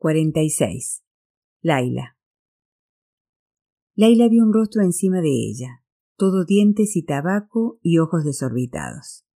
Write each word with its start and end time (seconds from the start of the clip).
46. 0.00 1.02
Laila. 1.60 2.16
Laila 3.94 4.28
vio 4.30 4.44
un 4.44 4.54
rostro 4.54 4.80
encima 4.82 5.20
de 5.20 5.28
ella, 5.28 5.84
todo 6.16 6.46
dientes 6.46 6.96
y 6.96 7.04
tabaco 7.04 7.78
y 7.82 7.98
ojos 7.98 8.24
desorbitados. 8.24 9.26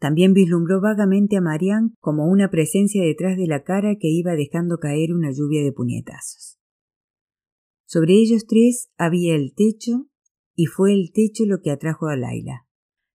También 0.00 0.34
vislumbró 0.34 0.80
vagamente 0.80 1.36
a 1.36 1.40
Marián 1.40 1.94
como 2.00 2.26
una 2.26 2.50
presencia 2.50 3.04
detrás 3.04 3.36
de 3.36 3.46
la 3.46 3.62
cara 3.62 3.98
que 4.00 4.08
iba 4.08 4.32
dejando 4.32 4.78
caer 4.78 5.14
una 5.14 5.30
lluvia 5.30 5.62
de 5.62 5.70
puñetazos. 5.70 6.58
Sobre 7.86 8.14
ellos 8.14 8.46
tres 8.48 8.90
había 8.96 9.36
el 9.36 9.54
techo, 9.54 10.08
y 10.56 10.66
fue 10.66 10.92
el 10.92 11.12
techo 11.12 11.44
lo 11.46 11.60
que 11.60 11.70
atrajo 11.70 12.08
a 12.08 12.16
Laila. 12.16 12.66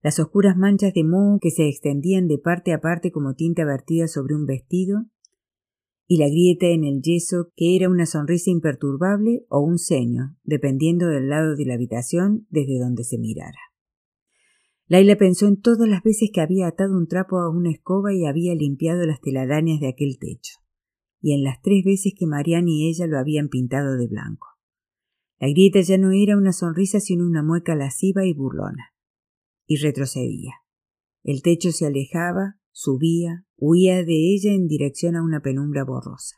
Las 0.01 0.17
oscuras 0.19 0.55
manchas 0.55 0.93
de 0.93 1.03
moho 1.03 1.39
que 1.41 1.51
se 1.51 1.67
extendían 1.67 2.29
de 2.29 2.37
parte 2.37 2.71
a 2.71 2.79
parte 2.79 3.11
como 3.11 3.33
tinta 3.33 3.65
vertida 3.65 4.07
sobre 4.07 4.33
un 4.33 4.45
vestido 4.45 5.09
y 6.07 6.17
la 6.17 6.27
grieta 6.27 6.67
en 6.67 6.83
el 6.83 7.01
yeso 7.01 7.51
que 7.55 7.75
era 7.75 7.89
una 7.89 8.05
sonrisa 8.05 8.51
imperturbable 8.51 9.45
o 9.49 9.59
un 9.59 9.79
ceño, 9.79 10.37
dependiendo 10.43 11.07
del 11.07 11.29
lado 11.29 11.55
de 11.55 11.65
la 11.65 11.73
habitación 11.73 12.45
desde 12.49 12.79
donde 12.79 13.03
se 13.03 13.17
mirara. 13.17 13.59
Laila 14.87 15.15
pensó 15.15 15.47
en 15.47 15.59
todas 15.59 15.89
las 15.89 16.03
veces 16.03 16.29
que 16.31 16.41
había 16.41 16.67
atado 16.67 16.95
un 16.95 17.07
trapo 17.07 17.39
a 17.39 17.49
una 17.49 17.71
escoba 17.71 18.13
y 18.13 18.25
había 18.25 18.53
limpiado 18.53 19.05
las 19.07 19.19
telarañas 19.19 19.79
de 19.79 19.87
aquel 19.87 20.19
techo, 20.19 20.59
y 21.21 21.33
en 21.33 21.43
las 21.43 21.59
tres 21.61 21.83
veces 21.83 22.13
que 22.17 22.27
Marianne 22.27 22.69
y 22.71 22.89
ella 22.89 23.07
lo 23.07 23.17
habían 23.17 23.49
pintado 23.49 23.97
de 23.97 24.07
blanco. 24.07 24.47
La 25.39 25.49
grieta 25.49 25.81
ya 25.81 25.97
no 25.97 26.11
era 26.11 26.37
una 26.37 26.53
sonrisa 26.53 26.99
sino 26.99 27.25
una 27.25 27.43
mueca 27.43 27.75
lasciva 27.75 28.25
y 28.25 28.33
burlona. 28.33 28.93
Y 29.65 29.77
retrocedía. 29.77 30.53
El 31.23 31.41
techo 31.41 31.71
se 31.71 31.87
alejaba, 31.87 32.59
subía, 32.71 33.44
huía 33.57 34.03
de 34.03 34.33
ella 34.33 34.53
en 34.53 34.67
dirección 34.67 35.15
a 35.15 35.23
una 35.23 35.41
penumbra 35.41 35.83
borrosa. 35.83 36.37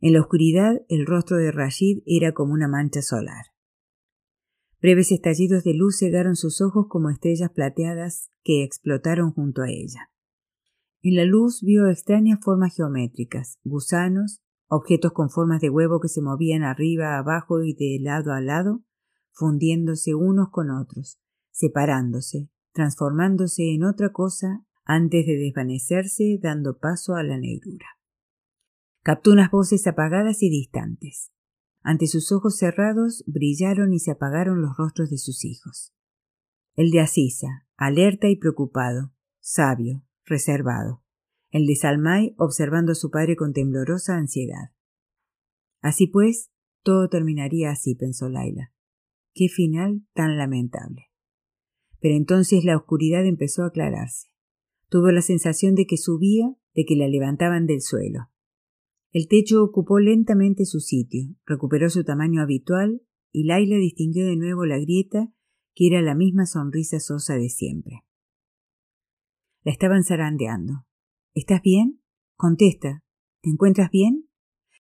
En 0.00 0.14
la 0.14 0.20
oscuridad 0.20 0.80
el 0.88 1.06
rostro 1.06 1.36
de 1.36 1.52
Rashid 1.52 2.02
era 2.06 2.32
como 2.32 2.54
una 2.54 2.68
mancha 2.68 3.02
solar. 3.02 3.46
Breves 4.80 5.12
estallidos 5.12 5.62
de 5.62 5.74
luz 5.74 5.98
cegaron 5.98 6.36
sus 6.36 6.62
ojos 6.62 6.86
como 6.88 7.10
estrellas 7.10 7.50
plateadas 7.50 8.30
que 8.42 8.64
explotaron 8.64 9.32
junto 9.32 9.62
a 9.62 9.68
ella. 9.68 10.10
En 11.02 11.16
la 11.16 11.24
luz 11.24 11.62
vio 11.62 11.88
extrañas 11.88 12.38
formas 12.42 12.74
geométricas, 12.76 13.58
gusanos, 13.62 14.40
objetos 14.68 15.12
con 15.12 15.28
formas 15.28 15.60
de 15.60 15.68
huevo 15.68 16.00
que 16.00 16.08
se 16.08 16.22
movían 16.22 16.62
arriba, 16.62 17.18
abajo 17.18 17.62
y 17.62 17.74
de 17.74 17.98
lado 18.00 18.32
a 18.32 18.40
lado, 18.40 18.82
fundiéndose 19.32 20.14
unos 20.14 20.48
con 20.50 20.70
otros, 20.70 21.20
separándose, 21.50 22.48
transformándose 22.72 23.74
en 23.74 23.84
otra 23.84 24.12
cosa 24.12 24.64
antes 24.92 25.24
de 25.24 25.36
desvanecerse 25.36 26.40
dando 26.42 26.78
paso 26.78 27.14
a 27.14 27.22
la 27.22 27.38
negrura. 27.38 27.86
Captó 29.04 29.30
unas 29.30 29.48
voces 29.48 29.86
apagadas 29.86 30.42
y 30.42 30.50
distantes. 30.50 31.30
Ante 31.80 32.08
sus 32.08 32.32
ojos 32.32 32.56
cerrados 32.56 33.22
brillaron 33.28 33.92
y 33.92 34.00
se 34.00 34.10
apagaron 34.10 34.60
los 34.60 34.76
rostros 34.76 35.08
de 35.08 35.18
sus 35.18 35.44
hijos. 35.44 35.94
El 36.74 36.90
de 36.90 36.98
Asisa, 36.98 37.68
alerta 37.76 38.28
y 38.28 38.34
preocupado, 38.34 39.12
sabio, 39.38 40.04
reservado. 40.24 41.04
El 41.50 41.66
de 41.66 41.76
Salmay 41.76 42.34
observando 42.36 42.90
a 42.90 42.96
su 42.96 43.12
padre 43.12 43.36
con 43.36 43.52
temblorosa 43.52 44.16
ansiedad. 44.16 44.72
Así 45.80 46.08
pues, 46.08 46.50
todo 46.82 47.08
terminaría 47.08 47.70
así, 47.70 47.94
pensó 47.94 48.28
Laila. 48.28 48.72
Qué 49.34 49.48
final 49.48 50.04
tan 50.14 50.36
lamentable. 50.36 51.12
Pero 52.00 52.16
entonces 52.16 52.64
la 52.64 52.76
oscuridad 52.76 53.24
empezó 53.24 53.62
a 53.62 53.68
aclararse. 53.68 54.29
Tuvo 54.90 55.12
la 55.12 55.22
sensación 55.22 55.76
de 55.76 55.86
que 55.86 55.96
subía, 55.96 56.54
de 56.74 56.84
que 56.84 56.96
la 56.96 57.08
levantaban 57.08 57.64
del 57.64 57.80
suelo. 57.80 58.28
El 59.12 59.28
techo 59.28 59.62
ocupó 59.62 60.00
lentamente 60.00 60.64
su 60.64 60.80
sitio, 60.80 61.34
recuperó 61.46 61.88
su 61.90 62.04
tamaño 62.04 62.42
habitual 62.42 63.00
y 63.32 63.44
Laila 63.44 63.76
distinguió 63.76 64.26
de 64.26 64.36
nuevo 64.36 64.66
la 64.66 64.78
grieta, 64.78 65.32
que 65.74 65.86
era 65.86 66.02
la 66.02 66.16
misma 66.16 66.44
sonrisa 66.44 66.98
sosa 66.98 67.36
de 67.36 67.48
siempre. 67.48 68.02
La 69.62 69.70
estaban 69.72 70.02
zarandeando. 70.02 70.84
¿Estás 71.34 71.62
bien? 71.62 72.00
Contesta. 72.34 73.04
¿Te 73.42 73.50
encuentras 73.50 73.90
bien? 73.90 74.28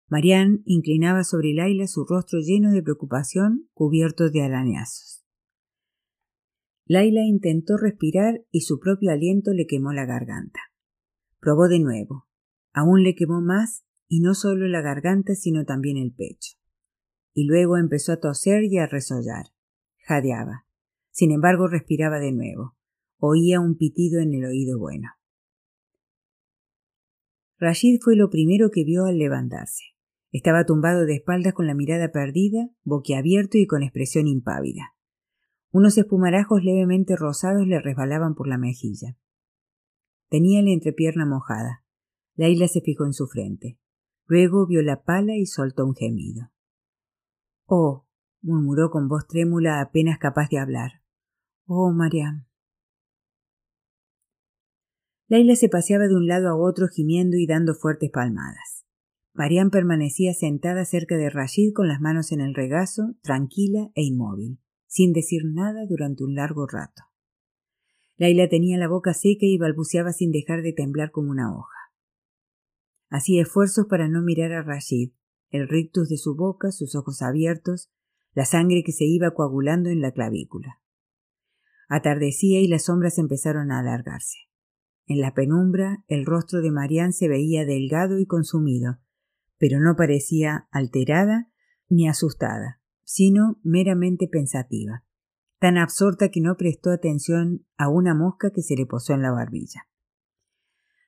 Marianne 0.08 0.62
inclinaba 0.66 1.24
sobre 1.26 1.54
Laila 1.54 1.88
su 1.88 2.06
rostro 2.06 2.40
lleno 2.40 2.72
de 2.72 2.82
preocupación, 2.82 3.70
cubierto 3.74 4.30
de 4.30 4.44
arañazos. 4.44 5.19
Laila 6.92 7.22
intentó 7.22 7.78
respirar 7.78 8.42
y 8.50 8.62
su 8.62 8.80
propio 8.80 9.12
aliento 9.12 9.54
le 9.54 9.68
quemó 9.68 9.94
la 9.94 10.08
garganta. 10.08 10.60
Probó 11.40 11.68
de 11.68 11.80
nuevo. 11.80 12.26
Aún 12.74 13.04
le 13.04 13.14
quemó 13.14 13.42
más 13.42 13.86
y 14.08 14.22
no 14.22 14.34
solo 14.34 14.68
la 14.68 14.82
garganta 14.82 15.36
sino 15.36 15.66
también 15.66 15.98
el 15.98 16.12
pecho. 16.12 16.58
Y 17.32 17.46
luego 17.46 17.78
empezó 17.78 18.14
a 18.14 18.20
toser 18.20 18.64
y 18.64 18.80
a 18.80 18.88
resollar. 18.88 19.46
Jadeaba. 20.08 20.66
Sin 21.12 21.32
embargo, 21.32 21.68
respiraba 21.68 22.18
de 22.18 22.32
nuevo. 22.32 22.76
Oía 23.20 23.60
un 23.60 23.78
pitido 23.78 24.20
en 24.20 24.34
el 24.34 24.46
oído 24.46 24.80
bueno. 24.80 25.10
Rashid 27.60 28.00
fue 28.02 28.16
lo 28.16 28.32
primero 28.32 28.72
que 28.72 28.84
vio 28.84 29.06
al 29.06 29.20
levantarse. 29.20 29.84
Estaba 30.32 30.66
tumbado 30.66 31.06
de 31.06 31.18
espaldas 31.18 31.54
con 31.54 31.68
la 31.68 31.76
mirada 31.76 32.12
perdida, 32.12 32.72
boquiabierto 32.82 33.60
y 33.60 33.68
con 33.68 33.84
expresión 33.84 34.26
impávida. 34.28 34.96
Unos 35.72 36.00
espumarajos 36.00 36.63
levemente 36.63 37.16
rosados 37.16 37.68
le 37.68 37.80
resbalaban 37.80 38.34
por 38.34 38.47
la 38.47 38.57
mejilla. 38.57 39.18
Tenía 40.28 40.63
la 40.63 40.72
entrepierna 40.72 41.28
mojada. 41.28 41.84
Laila 42.35 42.68
se 42.68 42.81
fijó 42.81 43.06
en 43.06 43.13
su 43.13 43.28
frente. 43.28 43.78
Luego 44.25 44.66
vio 44.66 44.81
la 44.81 45.03
pala 45.03 45.35
y 45.35 45.46
soltó 45.46 45.85
un 45.85 45.96
gemido. 45.96 46.52
Oh, 47.66 48.08
murmuró 48.41 48.90
con 48.90 49.08
voz 49.08 49.28
trémula 49.28 49.79
apenas 49.79 50.18
capaz 50.18 50.50
de 50.50 50.58
hablar. 50.58 51.03
Oh, 51.66 51.91
Mariam. 51.91 52.47
Laila 55.28 55.56
se 55.56 55.69
paseaba 55.69 56.08
de 56.08 56.16
un 56.16 56.25
lado 56.25 56.50
a 56.50 56.56
otro 56.56 56.88
gimiendo 56.88 57.38
y 57.38 57.46
dando 57.46 57.75
fuertes 57.75 58.09
palmadas. 58.09 58.85
Mariam 59.34 59.69
permanecía 59.69 60.34
sentada 60.34 60.84
cerca 60.85 61.16
de 61.16 61.29
Rashid 61.29 61.74
con 61.74 61.88
las 61.88 62.02
manos 62.02 62.31
en 62.31 62.41
el 62.41 62.56
regazo, 62.56 63.13
tranquila 63.22 63.91
e 63.94 64.02
inmóvil 64.02 64.59
sin 64.90 65.14
decir 65.14 65.44
nada 65.46 65.86
durante 65.88 66.24
un 66.24 66.34
largo 66.34 66.66
rato. 66.66 67.04
Laila 68.18 68.50
tenía 68.50 68.78
la 68.78 68.90
boca 68.90 69.14
seca 69.14 69.46
y 69.46 69.58
balbuceaba 69.58 70.12
sin 70.12 70.32
dejar 70.32 70.64
de 70.64 70.74
temblar 70.74 71.12
como 71.12 71.30
una 71.30 71.56
hoja. 71.56 71.94
Hacía 73.10 73.44
esfuerzos 73.44 73.86
para 73.86 74.10
no 74.10 74.22
mirar 74.22 74.52
a 74.52 74.64
Rashid, 74.64 75.12
el 75.52 75.68
rictus 75.68 76.10
de 76.10 76.18
su 76.18 76.36
boca, 76.36 76.72
sus 76.72 76.96
ojos 76.96 77.22
abiertos, 77.22 77.92
la 78.34 78.46
sangre 78.46 78.84
que 78.84 78.92
se 78.92 79.06
iba 79.06 79.32
coagulando 79.32 79.90
en 79.90 80.02
la 80.02 80.12
clavícula. 80.12 80.82
Atardecía 81.88 82.60
y 82.60 82.68
las 82.68 82.86
sombras 82.86 83.20
empezaron 83.20 83.72
a 83.72 83.80
alargarse. 83.80 84.38
En 85.06 85.22
la 85.22 85.34
penumbra 85.34 86.04
el 86.08 86.26
rostro 86.26 86.62
de 86.62 86.72
Marianne 86.72 87.14
se 87.14 87.28
veía 87.28 87.66
delgado 87.66 88.20
y 88.20 88.26
consumido, 88.26 88.98
pero 89.58 89.80
no 89.80 89.96
parecía 89.96 90.68
alterada 90.72 91.52
ni 91.90 92.08
asustada 92.08 92.78
sino 93.12 93.59
meramente 93.64 94.28
pensativa, 94.28 95.03
tan 95.58 95.80
absorta 95.80 96.30
que 96.30 96.42
no 96.42 96.58
prestó 96.58 96.92
atención 96.92 97.66
a 97.75 97.90
una 97.90 98.14
mosca 98.14 98.52
que 98.52 98.62
se 98.62 98.75
le 98.75 98.86
posó 98.86 99.16
en 99.16 99.24
la 99.24 99.31
barbilla. 99.31 99.88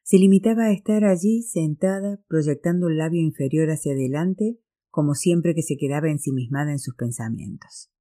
Se 0.01 0.17
limitaba 0.17 0.63
a 0.63 0.71
estar 0.71 1.03
allí 1.03 1.43
sentada, 1.43 2.19
proyectando 2.27 2.87
el 2.87 2.97
labio 2.97 3.21
inferior 3.21 3.69
hacia 3.69 3.93
adelante, 3.93 4.59
como 4.89 5.13
siempre 5.13 5.53
que 5.53 5.61
se 5.61 5.77
quedaba 5.77 6.09
ensimismada 6.09 6.71
en 6.71 6.79
sus 6.79 6.95
pensamientos. 6.95 7.91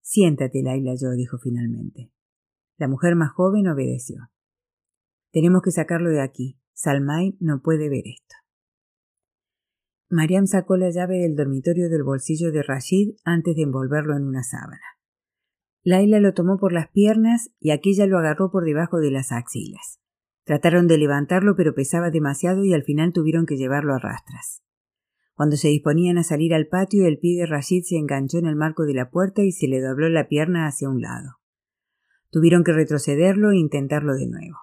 Siéntate, 0.00 0.62
Laila 0.62 0.94
yo, 0.94 1.10
dijo 1.16 1.38
finalmente. 1.38 2.12
La 2.76 2.86
mujer 2.86 3.16
más 3.16 3.32
joven 3.32 3.66
obedeció. 3.66 4.30
Tenemos 5.32 5.62
que 5.62 5.72
sacarlo 5.72 6.10
de 6.10 6.22
aquí. 6.22 6.60
Salmay 6.74 7.36
no 7.40 7.60
puede 7.60 7.88
ver 7.88 8.04
esto. 8.06 8.41
Mariam 10.12 10.46
sacó 10.46 10.76
la 10.76 10.90
llave 10.90 11.20
del 11.20 11.36
dormitorio 11.36 11.88
del 11.88 12.02
bolsillo 12.02 12.52
de 12.52 12.62
Rashid 12.62 13.14
antes 13.24 13.56
de 13.56 13.62
envolverlo 13.62 14.14
en 14.14 14.24
una 14.24 14.42
sábana. 14.42 14.82
Laila 15.84 16.20
lo 16.20 16.34
tomó 16.34 16.58
por 16.58 16.74
las 16.74 16.90
piernas 16.90 17.48
y 17.58 17.70
aquella 17.70 18.06
lo 18.06 18.18
agarró 18.18 18.50
por 18.50 18.66
debajo 18.66 18.98
de 18.98 19.10
las 19.10 19.32
axilas. 19.32 20.00
Trataron 20.44 20.86
de 20.86 20.98
levantarlo, 20.98 21.56
pero 21.56 21.74
pesaba 21.74 22.10
demasiado 22.10 22.62
y 22.62 22.74
al 22.74 22.82
final 22.82 23.14
tuvieron 23.14 23.46
que 23.46 23.56
llevarlo 23.56 23.94
a 23.94 23.98
rastras. 23.98 24.62
Cuando 25.32 25.56
se 25.56 25.68
disponían 25.68 26.18
a 26.18 26.24
salir 26.24 26.52
al 26.52 26.66
patio, 26.66 27.06
el 27.06 27.18
pie 27.18 27.40
de 27.40 27.46
Rashid 27.46 27.84
se 27.84 27.96
enganchó 27.96 28.36
en 28.36 28.46
el 28.46 28.54
marco 28.54 28.84
de 28.84 28.92
la 28.92 29.08
puerta 29.08 29.40
y 29.42 29.50
se 29.50 29.66
le 29.66 29.80
dobló 29.80 30.10
la 30.10 30.28
pierna 30.28 30.66
hacia 30.66 30.90
un 30.90 31.00
lado. 31.00 31.38
Tuvieron 32.30 32.64
que 32.64 32.74
retrocederlo 32.74 33.52
e 33.52 33.56
intentarlo 33.56 34.14
de 34.14 34.26
nuevo. 34.26 34.58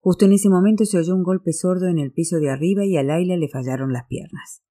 Justo 0.00 0.24
en 0.24 0.32
ese 0.32 0.48
momento 0.48 0.84
se 0.84 0.98
oyó 0.98 1.14
un 1.14 1.22
golpe 1.22 1.52
sordo 1.52 1.86
en 1.86 2.00
el 2.00 2.10
piso 2.10 2.40
de 2.40 2.50
arriba 2.50 2.84
y 2.84 2.96
a 2.96 3.04
Laila 3.04 3.36
le 3.36 3.48
fallaron 3.48 3.92
las 3.92 4.06
piernas. 4.08 4.63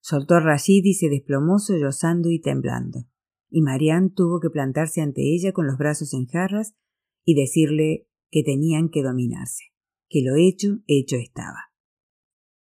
Soltó 0.00 0.40
Rashid 0.40 0.84
y 0.84 0.94
se 0.94 1.08
desplomó 1.08 1.58
sollozando 1.58 2.30
y 2.30 2.40
temblando, 2.40 3.06
y 3.50 3.62
Marianne 3.62 4.10
tuvo 4.14 4.40
que 4.40 4.50
plantarse 4.50 5.00
ante 5.02 5.22
ella 5.22 5.52
con 5.52 5.66
los 5.66 5.76
brazos 5.76 6.14
en 6.14 6.26
jarras 6.26 6.74
y 7.24 7.34
decirle 7.34 8.08
que 8.30 8.42
tenían 8.42 8.88
que 8.88 9.02
dominarse, 9.02 9.64
que 10.08 10.22
lo 10.22 10.36
hecho, 10.36 10.78
hecho 10.86 11.16
estaba. 11.16 11.70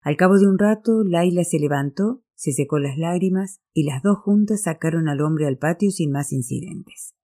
Al 0.01 0.17
cabo 0.17 0.39
de 0.39 0.49
un 0.49 0.59
rato, 0.59 1.05
Laila 1.05 1.45
se 1.45 1.61
levantó, 1.61 2.25
se 2.35 2.53
secó 2.53 2.81
las 2.81 2.99
lágrimas 2.99 3.61
y 3.73 3.85
las 3.85 4.03
dos 4.03 4.19
juntas 4.19 4.63
sacaron 4.63 5.09
al 5.09 5.21
hombre 5.21 5.47
al 5.47 5.59
patio 5.59 5.91
sin 5.93 6.11
más 6.11 6.33
incidentes. 6.33 7.15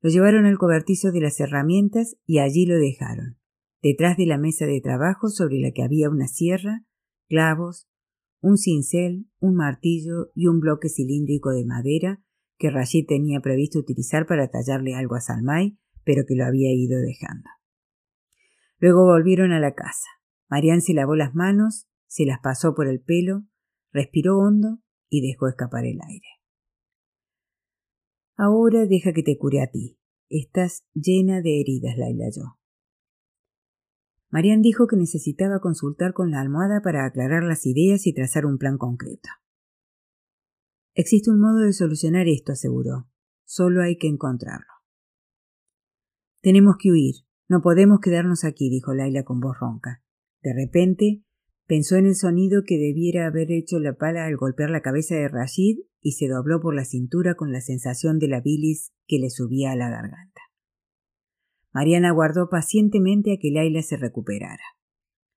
Lo 0.00 0.10
llevaron 0.10 0.46
al 0.46 0.58
cobertizo 0.58 1.12
de 1.12 1.20
las 1.20 1.38
herramientas 1.38 2.16
y 2.26 2.38
allí 2.38 2.66
lo 2.66 2.76
dejaron, 2.76 3.38
detrás 3.82 4.16
de 4.16 4.26
la 4.26 4.38
mesa 4.38 4.66
de 4.66 4.80
trabajo 4.80 5.28
sobre 5.28 5.60
la 5.60 5.70
que 5.70 5.84
había 5.84 6.10
una 6.10 6.26
sierra, 6.26 6.84
clavos, 7.28 7.89
un 8.40 8.56
cincel, 8.56 9.26
un 9.38 9.54
martillo 9.54 10.30
y 10.34 10.46
un 10.46 10.60
bloque 10.60 10.88
cilíndrico 10.88 11.50
de 11.50 11.64
madera 11.64 12.22
que 12.58 12.70
Rashid 12.70 13.06
tenía 13.06 13.40
previsto 13.40 13.78
utilizar 13.78 14.26
para 14.26 14.50
tallarle 14.50 14.94
algo 14.94 15.14
a 15.14 15.20
Salmay, 15.20 15.78
pero 16.04 16.24
que 16.26 16.34
lo 16.34 16.44
había 16.44 16.72
ido 16.72 17.00
dejando. 17.00 17.48
Luego 18.78 19.04
volvieron 19.04 19.52
a 19.52 19.60
la 19.60 19.74
casa. 19.74 20.08
Marian 20.48 20.82
se 20.82 20.94
lavó 20.94 21.16
las 21.16 21.34
manos, 21.34 21.86
se 22.06 22.26
las 22.26 22.40
pasó 22.40 22.74
por 22.74 22.88
el 22.88 23.00
pelo, 23.00 23.46
respiró 23.92 24.38
hondo 24.38 24.80
y 25.08 25.26
dejó 25.26 25.48
escapar 25.48 25.84
el 25.84 26.00
aire. 26.06 26.26
Ahora 28.36 28.86
deja 28.86 29.12
que 29.12 29.22
te 29.22 29.36
cure 29.38 29.62
a 29.62 29.70
ti. 29.70 29.98
Estás 30.28 30.86
llena 30.94 31.40
de 31.40 31.60
heridas, 31.60 31.96
Laila 31.96 32.30
yo. 32.34 32.59
Marian 34.30 34.62
dijo 34.62 34.86
que 34.86 34.96
necesitaba 34.96 35.60
consultar 35.60 36.12
con 36.12 36.30
la 36.30 36.40
almohada 36.40 36.82
para 36.82 37.04
aclarar 37.04 37.42
las 37.42 37.66
ideas 37.66 38.06
y 38.06 38.14
trazar 38.14 38.46
un 38.46 38.58
plan 38.58 38.78
concreto. 38.78 39.28
Existe 40.94 41.30
un 41.30 41.40
modo 41.40 41.60
de 41.60 41.72
solucionar 41.72 42.28
esto, 42.28 42.52
aseguró. 42.52 43.08
Solo 43.44 43.82
hay 43.82 43.96
que 43.96 44.06
encontrarlo. 44.06 44.66
Tenemos 46.40 46.76
que 46.78 46.90
huir. 46.90 47.14
No 47.48 47.60
podemos 47.62 47.98
quedarnos 48.00 48.44
aquí, 48.44 48.70
dijo 48.70 48.94
Laila 48.94 49.24
con 49.24 49.40
voz 49.40 49.58
ronca. 49.58 50.02
De 50.42 50.54
repente, 50.54 51.24
pensó 51.66 51.96
en 51.96 52.06
el 52.06 52.14
sonido 52.14 52.62
que 52.64 52.78
debiera 52.78 53.26
haber 53.26 53.50
hecho 53.50 53.80
la 53.80 53.94
pala 53.94 54.26
al 54.26 54.36
golpear 54.36 54.70
la 54.70 54.82
cabeza 54.82 55.16
de 55.16 55.28
Rashid 55.28 55.80
y 56.00 56.12
se 56.12 56.28
dobló 56.28 56.60
por 56.60 56.74
la 56.74 56.84
cintura 56.84 57.34
con 57.34 57.52
la 57.52 57.60
sensación 57.60 58.18
de 58.18 58.28
la 58.28 58.40
bilis 58.40 58.92
que 59.06 59.18
le 59.18 59.30
subía 59.30 59.72
a 59.72 59.76
la 59.76 59.90
garganta. 59.90 60.29
Mariana 61.72 62.08
aguardó 62.08 62.48
pacientemente 62.48 63.32
a 63.32 63.36
que 63.40 63.50
Laila 63.50 63.82
se 63.82 63.96
recuperara. 63.96 64.62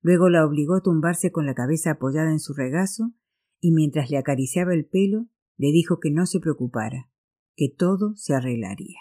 Luego 0.02 0.30
la 0.30 0.46
obligó 0.46 0.76
a 0.76 0.82
tumbarse 0.82 1.32
con 1.32 1.46
la 1.46 1.54
cabeza 1.54 1.92
apoyada 1.92 2.32
en 2.32 2.40
su 2.40 2.54
regazo 2.54 3.14
y 3.60 3.72
mientras 3.72 4.10
le 4.10 4.18
acariciaba 4.18 4.74
el 4.74 4.86
pelo 4.86 5.28
le 5.58 5.72
dijo 5.72 6.00
que 6.00 6.12
no 6.12 6.26
se 6.26 6.40
preocupara, 6.40 7.10
que 7.56 7.70
todo 7.70 8.16
se 8.16 8.34
arreglaría. 8.34 8.98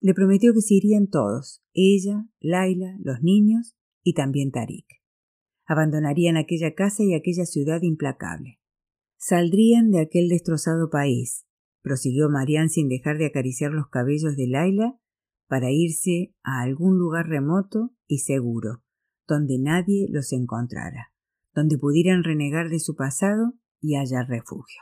Le 0.00 0.12
prometió 0.12 0.52
que 0.52 0.60
se 0.60 0.74
irían 0.74 1.06
todos, 1.08 1.62
ella, 1.72 2.26
Laila, 2.40 2.98
los 3.00 3.22
niños 3.22 3.76
y 4.02 4.12
también 4.12 4.50
Tarik. 4.50 4.84
Abandonarían 5.66 6.36
aquella 6.36 6.74
casa 6.74 7.02
y 7.02 7.14
aquella 7.14 7.46
ciudad 7.46 7.80
implacable. 7.80 8.60
Saldrían 9.16 9.90
de 9.90 10.00
aquel 10.00 10.28
destrozado 10.28 10.90
país, 10.90 11.46
prosiguió 11.80 12.28
Marian 12.28 12.68
sin 12.68 12.88
dejar 12.88 13.16
de 13.16 13.26
acariciar 13.26 13.70
los 13.70 13.88
cabellos 13.88 14.36
de 14.36 14.48
Laila, 14.48 15.00
para 15.54 15.70
irse 15.70 16.34
a 16.42 16.62
algún 16.62 16.98
lugar 16.98 17.28
remoto 17.28 17.94
y 18.08 18.18
seguro, 18.18 18.82
donde 19.28 19.60
nadie 19.60 20.08
los 20.10 20.32
encontrara, 20.32 21.12
donde 21.54 21.78
pudieran 21.78 22.24
renegar 22.24 22.70
de 22.70 22.80
su 22.80 22.96
pasado 22.96 23.52
y 23.80 23.94
hallar 23.94 24.26
refugio. 24.26 24.80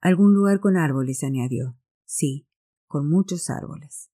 Algún 0.00 0.32
lugar 0.32 0.60
con 0.60 0.78
árboles, 0.78 1.22
añadió. 1.22 1.76
Sí, 2.06 2.48
con 2.86 3.10
muchos 3.10 3.50
árboles. 3.50 4.10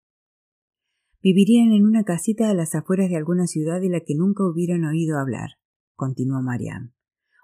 Vivirían 1.22 1.70
en 1.70 1.86
una 1.86 2.02
casita 2.02 2.50
a 2.50 2.54
las 2.54 2.74
afueras 2.74 3.10
de 3.10 3.16
alguna 3.16 3.46
ciudad 3.46 3.80
de 3.80 3.90
la 3.90 4.00
que 4.00 4.16
nunca 4.16 4.44
hubieran 4.44 4.86
oído 4.86 5.20
hablar, 5.20 5.50
continuó 5.94 6.42
Mariam, 6.42 6.94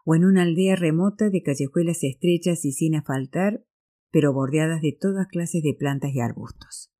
o 0.04 0.16
en 0.16 0.24
una 0.24 0.42
aldea 0.42 0.74
remota 0.74 1.30
de 1.30 1.44
callejuelas 1.44 2.02
estrechas 2.02 2.64
y 2.64 2.72
sin 2.72 2.96
asfaltar, 2.96 3.64
pero 4.10 4.32
bordeadas 4.32 4.82
de 4.82 4.96
todas 4.98 5.26
clases 5.26 5.62
de 5.62 5.74
plantas 5.74 6.14
y 6.14 6.20
arbustos. 6.20 6.92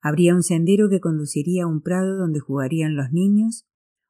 Habría 0.00 0.34
un 0.34 0.42
sendero 0.42 0.88
que 0.88 1.00
conduciría 1.00 1.64
a 1.64 1.66
un 1.66 1.82
prado 1.82 2.16
donde 2.16 2.40
jugarían 2.40 2.96
los 2.96 3.12
niños, 3.12 3.66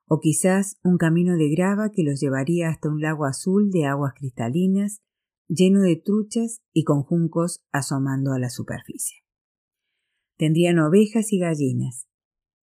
o 0.06 0.20
quizás 0.20 0.78
un 0.82 0.96
camino 0.96 1.36
de 1.36 1.50
grava 1.50 1.90
que 1.90 2.02
los 2.02 2.20
llevaría 2.20 2.68
hasta 2.68 2.88
un 2.88 3.00
lago 3.00 3.24
azul 3.24 3.70
de 3.70 3.86
aguas 3.86 4.14
cristalinas, 4.14 5.02
lleno 5.48 5.80
de 5.80 5.96
truchas 5.96 6.62
y 6.72 6.84
con 6.84 7.02
juncos 7.02 7.64
asomando 7.72 8.32
a 8.32 8.38
la 8.38 8.50
superficie. 8.50 9.18
Tendrían 10.36 10.78
ovejas 10.78 11.32
y 11.32 11.38
gallinas, 11.38 12.06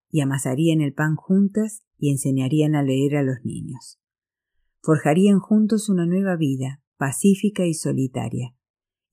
y 0.10 0.22
amasarían 0.22 0.82
el 0.82 0.94
pan 0.94 1.16
juntas 1.16 1.84
y 1.98 2.12
enseñarían 2.12 2.76
a 2.76 2.84
leer 2.84 3.18
a 3.18 3.24
los 3.24 3.44
niños. 3.44 4.00
Forjarían 4.82 5.40
juntos 5.40 5.90
una 5.90 6.06
nueva 6.06 6.36
vida, 6.36 6.82
pacífica 6.98 7.66
y 7.66 7.74
solitaria, 7.74 8.56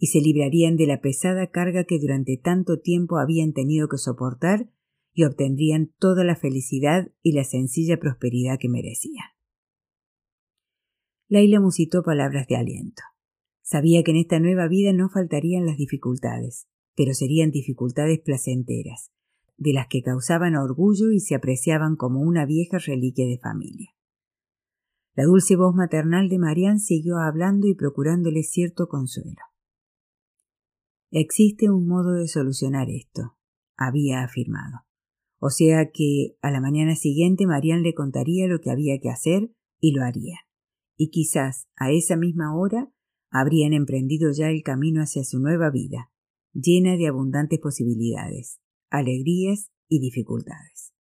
y 0.03 0.09
se 0.09 0.21
librarían 0.21 0.75
de 0.75 0.89
la 0.89 1.01
pesada 1.01 1.47
carga 1.47 1.85
que 1.85 2.01
durante 2.01 2.37
tanto 2.37 2.81
tiempo 2.81 3.19
habían 3.19 3.53
tenido 3.53 3.87
que 3.87 3.99
soportar 3.99 4.69
y 5.13 5.23
obtendrían 5.23 5.93
toda 6.01 6.25
la 6.25 6.35
felicidad 6.35 7.13
y 7.23 7.35
la 7.35 7.45
sencilla 7.45 8.01
prosperidad 8.01 8.59
que 8.59 8.69
merecían. 8.69 9.29
Laila 11.29 11.61
musitó 11.61 12.03
palabras 12.03 12.49
de 12.49 12.57
aliento. 12.57 13.01
Sabía 13.63 14.03
que 14.03 14.11
en 14.11 14.17
esta 14.17 14.41
nueva 14.41 14.67
vida 14.67 14.93
no 14.93 15.09
faltarían 15.09 15.67
las 15.67 15.77
dificultades, 15.77 16.67
pero 16.97 17.15
serían 17.15 17.53
dificultades 17.53 18.19
placenteras, 18.19 19.13
de 19.57 19.73
las 19.73 19.87
que 19.87 20.03
causaban 20.03 20.57
orgullo 20.57 21.13
y 21.13 21.21
se 21.21 21.37
apreciaban 21.37 21.95
como 21.95 22.23
una 22.23 22.45
vieja 22.45 22.79
reliquia 22.79 23.29
de 23.29 23.39
familia. 23.39 23.91
La 25.15 25.23
dulce 25.27 25.55
voz 25.55 25.77
maternal 25.77 26.29
de 26.29 26.41
Marián 26.41 26.81
siguió 26.81 27.19
hablando 27.19 27.69
y 27.69 27.77
procurándole 27.77 28.43
cierto 28.43 28.89
consuelo. 28.89 29.52
Existe 31.15 31.69
un 31.69 31.87
modo 31.87 32.15
de 32.15 32.27
solucionar 32.27 32.89
esto, 32.89 33.37
había 33.77 34.25
afirmado. 34.25 34.87
O 35.39 35.51
sea 35.51 35.91
que 35.93 36.39
a 36.41 36.51
la 36.51 36.63
mañana 36.63 36.97
siguiente 36.97 37.47
Marián 37.47 37.83
le 37.83 37.93
contaría 37.93 38.47
lo 38.47 38.61
que 38.61 38.71
había 38.71 38.99
que 38.99 39.11
hacer 39.11 39.53
y 39.79 39.93
lo 39.93 40.05
haría. 40.05 40.39
Y 40.97 41.11
quizás 41.11 41.69
a 41.77 41.93
esa 41.93 42.17
misma 42.17 42.57
hora 42.57 42.91
habrían 43.31 43.75
emprendido 43.75 44.33
ya 44.33 44.49
el 44.49 44.63
camino 44.63 45.03
hacia 45.03 45.23
su 45.23 45.39
nueva 45.39 45.71
vida, 45.71 46.11
llena 46.55 46.97
de 46.97 47.09
abundantes 47.09 47.59
posibilidades, 47.59 48.61
alegrías 48.89 49.71
y 49.89 50.01
dificultades. 50.01 50.95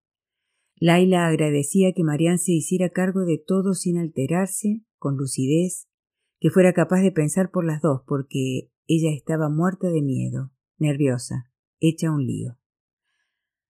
Laila 0.74 1.28
agradecía 1.28 1.92
que 1.92 2.02
Marian 2.02 2.38
se 2.38 2.50
hiciera 2.50 2.88
cargo 2.88 3.20
de 3.20 3.38
todo 3.38 3.74
sin 3.74 3.96
alterarse, 3.96 4.82
con 4.98 5.16
lucidez, 5.16 5.86
que 6.40 6.50
fuera 6.50 6.72
capaz 6.72 7.02
de 7.02 7.12
pensar 7.12 7.52
por 7.52 7.64
las 7.64 7.80
dos, 7.80 8.00
porque 8.08 8.69
ella 8.92 9.14
estaba 9.16 9.48
muerta 9.48 9.88
de 9.88 10.02
miedo, 10.02 10.50
nerviosa, 10.76 11.48
hecha 11.78 12.10
un 12.10 12.26
lío. 12.26 12.58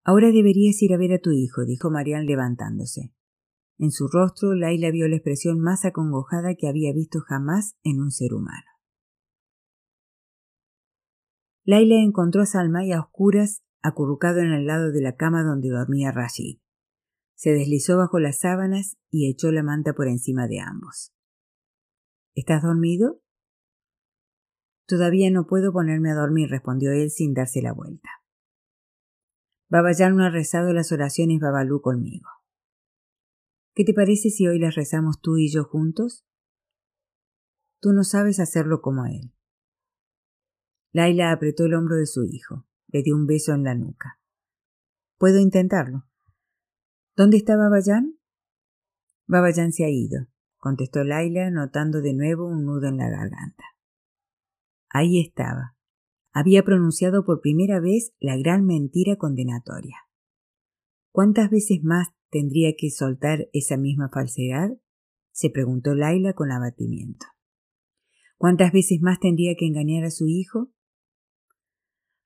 Ahora 0.03 0.33
deberías 0.33 0.81
ir 0.83 0.95
a 0.95 0.97
ver 0.97 1.12
a 1.12 1.19
tu 1.19 1.31
hijo, 1.31 1.67
dijo 1.67 1.91
Marian 1.91 2.25
levantándose. 2.25 3.12
En 3.77 3.91
su 3.91 4.09
rostro 4.09 4.55
Laila 4.55 4.91
vio 4.91 5.09
la 5.09 5.17
expresión 5.17 5.61
más 5.61 5.85
acongojada 5.85 6.55
que 6.55 6.69
había 6.69 6.95
visto 6.95 7.21
jamás 7.21 7.77
en 7.83 8.00
un 8.00 8.11
ser 8.11 8.33
humano. 8.33 8.65
Laila 11.65 11.97
encontró 11.97 12.41
a 12.41 12.47
Salmay 12.47 12.91
a 12.93 13.00
oscuras, 13.00 13.62
acurrucado 13.83 14.41
en 14.41 14.53
el 14.53 14.67
lado 14.67 14.91
de 14.91 15.03
la 15.03 15.17
cama 15.17 15.45
donde 15.45 15.69
dormía 15.69 16.12
Rashid. 16.12 16.61
Se 17.35 17.50
deslizó 17.50 17.99
bajo 17.99 18.19
las 18.21 18.41
sábanas 18.41 18.97
y 19.11 19.31
echó 19.31 19.53
la 19.53 19.62
manta 19.62 19.93
por 19.93 20.09
encima 20.09 20.49
de 20.49 20.61
ambos. 20.61 21.12
¿Estás 22.35 22.62
dormido? 22.62 23.21
Todavía 24.90 25.30
no 25.30 25.47
puedo 25.47 25.73
ponerme 25.73 26.11
a 26.11 26.16
dormir, 26.16 26.50
respondió 26.50 26.90
él 26.90 27.12
sin 27.12 27.32
darse 27.32 27.62
la 27.62 27.73
vuelta. 27.73 28.11
Babayán 29.68 30.16
no 30.16 30.25
ha 30.25 30.30
rezado 30.30 30.73
las 30.73 30.90
oraciones 30.90 31.38
Babalú 31.38 31.80
conmigo. 31.80 32.28
¿Qué 33.73 33.85
te 33.85 33.94
parece 33.94 34.30
si 34.30 34.49
hoy 34.49 34.59
las 34.59 34.75
rezamos 34.75 35.20
tú 35.20 35.37
y 35.37 35.49
yo 35.49 35.62
juntos? 35.62 36.26
Tú 37.78 37.92
no 37.92 38.02
sabes 38.02 38.40
hacerlo 38.40 38.82
como 38.82 39.06
él. 39.06 39.32
Laila 40.90 41.30
apretó 41.30 41.66
el 41.66 41.75
hombro 41.75 41.94
de 41.94 42.06
su 42.06 42.25
hijo, 42.25 42.66
le 42.88 43.04
dio 43.04 43.14
un 43.14 43.26
beso 43.28 43.54
en 43.54 43.62
la 43.62 43.76
nuca. 43.76 44.18
Puedo 45.18 45.38
intentarlo. 45.38 46.09
¿Dónde 47.14 47.37
está 47.37 47.56
Babayán? 47.56 48.18
Babayán 49.28 49.70
se 49.70 49.85
ha 49.85 49.88
ido, 49.88 50.26
contestó 50.56 51.04
Laila, 51.04 51.49
notando 51.52 52.00
de 52.00 52.12
nuevo 52.12 52.49
un 52.49 52.64
nudo 52.64 52.88
en 52.88 52.97
la 52.97 53.09
garganta. 53.09 53.62
Ahí 54.90 55.20
estaba. 55.20 55.76
Había 56.32 56.64
pronunciado 56.64 57.25
por 57.25 57.40
primera 57.40 57.80
vez 57.80 58.12
la 58.20 58.37
gran 58.37 58.66
mentira 58.66 59.16
condenatoria. 59.16 59.97
¿Cuántas 61.12 61.50
veces 61.50 61.82
más 61.82 62.09
tendría 62.30 62.75
que 62.76 62.90
soltar 62.90 63.49
esa 63.52 63.76
misma 63.76 64.11
falsedad? 64.12 64.70
se 65.32 65.49
preguntó 65.49 65.94
Laila 65.94 66.35
con 66.35 66.50
abatimiento. 66.52 67.26
¿Cuántas 68.37 68.73
veces 68.73 69.00
más 69.00 69.20
tendría 69.20 69.54
que 69.56 69.66
engañar 69.66 70.04
a 70.04 70.11
su 70.11 70.26
hijo? 70.26 70.73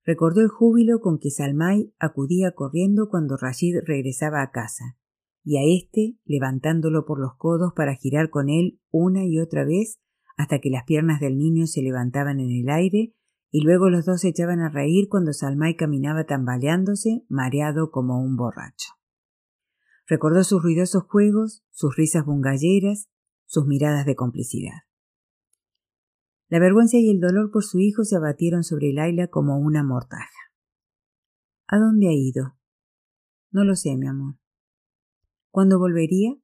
Recordó 0.05 0.41
el 0.41 0.49
júbilo 0.49 1.01
con 1.01 1.19
que 1.19 1.31
Salmay 1.31 1.95
acudía 1.99 2.53
corriendo 2.53 3.09
cuando 3.09 3.37
Rashid 3.37 3.79
regresaba 3.87 4.43
a 4.43 4.51
casa, 4.51 4.99
y 5.43 5.59
a 5.59 5.63
éste 5.65 6.19
levantándolo 6.25 7.05
por 7.05 7.21
los 7.21 7.37
codos 7.37 7.73
para 7.75 7.95
girar 7.95 8.31
con 8.31 8.49
él 8.49 8.81
una 8.91 9.25
y 9.25 9.39
otra 9.39 9.65
vez 9.65 10.01
hasta 10.37 10.59
que 10.59 10.71
las 10.71 10.85
piernas 10.85 11.21
del 11.21 11.39
niño 11.39 11.67
se 11.67 11.83
levantaban 11.83 12.41
en 12.41 12.51
el 12.51 12.69
aire 12.69 13.15
y 13.51 13.61
luego 13.63 13.89
los 13.89 14.05
dos 14.05 14.23
se 14.23 14.29
echaban 14.29 14.61
a 14.61 14.69
reír 14.69 15.09
cuando 15.09 15.33
Salmay 15.33 15.77
caminaba 15.77 16.25
tambaleándose, 16.25 17.25
mareado 17.29 17.91
como 17.91 18.21
un 18.21 18.37
borracho. 18.37 18.95
Recordó 20.07 20.43
sus 20.43 20.63
ruidosos 20.63 21.05
juegos, 21.05 21.65
sus 21.71 21.97
risas 21.97 22.25
bungalleras, 22.27 23.09
sus 23.47 23.67
miradas 23.67 24.07
de 24.07 24.17
complicidad. 24.17 24.83
La 26.49 26.59
vergüenza 26.59 26.99
y 26.99 27.11
el 27.11 27.21
dolor 27.21 27.51
por 27.51 27.65
su 27.65 27.79
hijo 27.79 28.05
se 28.05 28.17
abatieron 28.17 28.65
sobre 28.65 28.93
Laila 28.93 29.29
como 29.29 29.59
una 29.59 29.83
mortaja. 29.83 30.29
¿A 31.67 31.79
dónde 31.79 32.09
ha 32.09 32.13
ido? 32.13 32.59
No 33.51 33.65
lo 33.65 33.77
sé, 33.77 33.97
mi 33.97 34.09
amor. 34.09 34.35
¿Cuándo 35.51 35.79
volvería? 35.79 36.37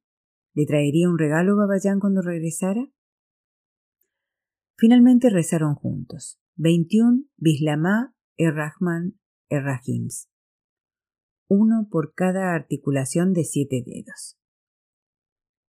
¿Le 0.55 0.65
traería 0.67 1.09
un 1.09 1.19
regalo 1.19 1.57
Babayán 1.57 2.01
cuando 2.01 2.23
regresara? 2.23 2.89
Finalmente 4.81 5.29
rezaron 5.29 5.75
juntos. 5.75 6.41
21 6.57 7.25
Bislamá 7.37 8.15
Errahman 8.39 9.21
Errahims, 9.51 10.31
uno 11.49 11.87
por 11.91 12.15
cada 12.15 12.55
articulación 12.55 13.35
de 13.35 13.45
siete 13.45 13.83
dedos. 13.85 14.39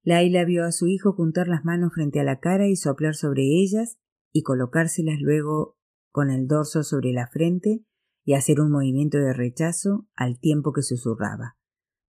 Laila 0.04 0.46
vio 0.46 0.64
a 0.64 0.72
su 0.72 0.88
hijo 0.88 1.12
juntar 1.12 1.50
las 1.50 1.66
manos 1.66 1.92
frente 1.94 2.22
a 2.22 2.24
la 2.24 2.40
cara 2.40 2.70
y 2.70 2.78
soplar 2.78 3.16
sobre 3.16 3.44
ellas 3.44 3.98
y 4.32 4.44
colocárselas 4.44 5.20
luego 5.20 5.78
con 6.12 6.30
el 6.30 6.48
dorso 6.48 6.84
sobre 6.84 7.12
la 7.12 7.28
frente 7.28 7.84
y 8.24 8.36
hacer 8.36 8.62
un 8.62 8.72
movimiento 8.72 9.18
de 9.18 9.34
rechazo 9.34 10.08
al 10.16 10.40
tiempo 10.40 10.72
que 10.72 10.84
susurraba. 10.84 11.58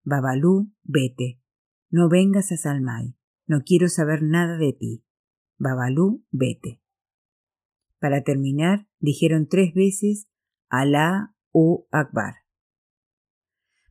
Babalú, 0.05 0.73
vete. 0.85 1.41
No 1.91 2.09
vengas 2.09 2.53
a 2.53 2.57
Salmay. 2.57 3.17
No 3.49 3.63
quiero 3.67 3.89
saber 3.89 4.23
nada 4.23 4.57
de 4.57 4.73
ti. 4.73 5.05
Babalú, 5.59 6.25
vete. 6.31 6.82
Para 8.03 8.25
terminar, 8.25 8.89
dijeron 8.99 9.47
tres 9.47 9.75
veces 9.75 10.27
Alá 10.69 11.37
u 11.53 11.87
Akbar. 11.93 12.35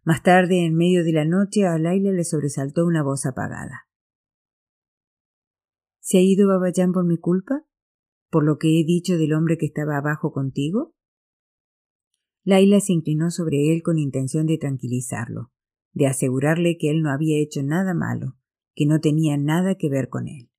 Más 0.03 0.22
tarde, 0.22 0.65
en 0.65 0.75
medio 0.75 1.06
de 1.06 1.13
la 1.13 1.24
noche, 1.24 1.65
a 1.65 1.80
Laila 1.80 2.12
le 2.12 2.25
sobresaltó 2.25 2.86
una 2.86 3.03
voz 3.03 3.25
apagada. 3.25 3.88
¿Se 6.01 6.18
ha 6.18 6.22
ido 6.22 6.50
Babayán 6.50 6.91
por 6.91 7.06
mi 7.06 7.18
culpa? 7.18 7.65
¿Por 8.30 8.44
lo 8.44 8.58
que 8.58 8.82
he 8.82 8.84
dicho 8.84 9.18
del 9.18 9.32
hombre 9.32 9.58
que 9.58 9.68
estaba 9.68 9.96
abajo 9.96 10.34
contigo? 10.34 10.94
Laila 12.44 12.82
se 12.82 12.91
inclinó 12.91 13.32
sobre 13.32 13.74
él 13.74 13.82
con 13.82 13.98
intención 13.98 14.46
de 14.46 14.58
tranquilizarlo, 14.58 15.53
de 15.94 16.08
asegurarle 16.08 16.77
que 16.77 16.89
él 16.89 17.01
no 17.01 17.12
había 17.12 17.41
hecho 17.41 17.63
nada 17.63 17.94
malo, 17.94 18.36
que 18.75 18.86
no 18.86 19.00
tenía 19.00 19.38
nada 19.38 19.75
que 19.75 19.89
ver 19.89 20.10
con 20.10 20.27
él 20.27 20.50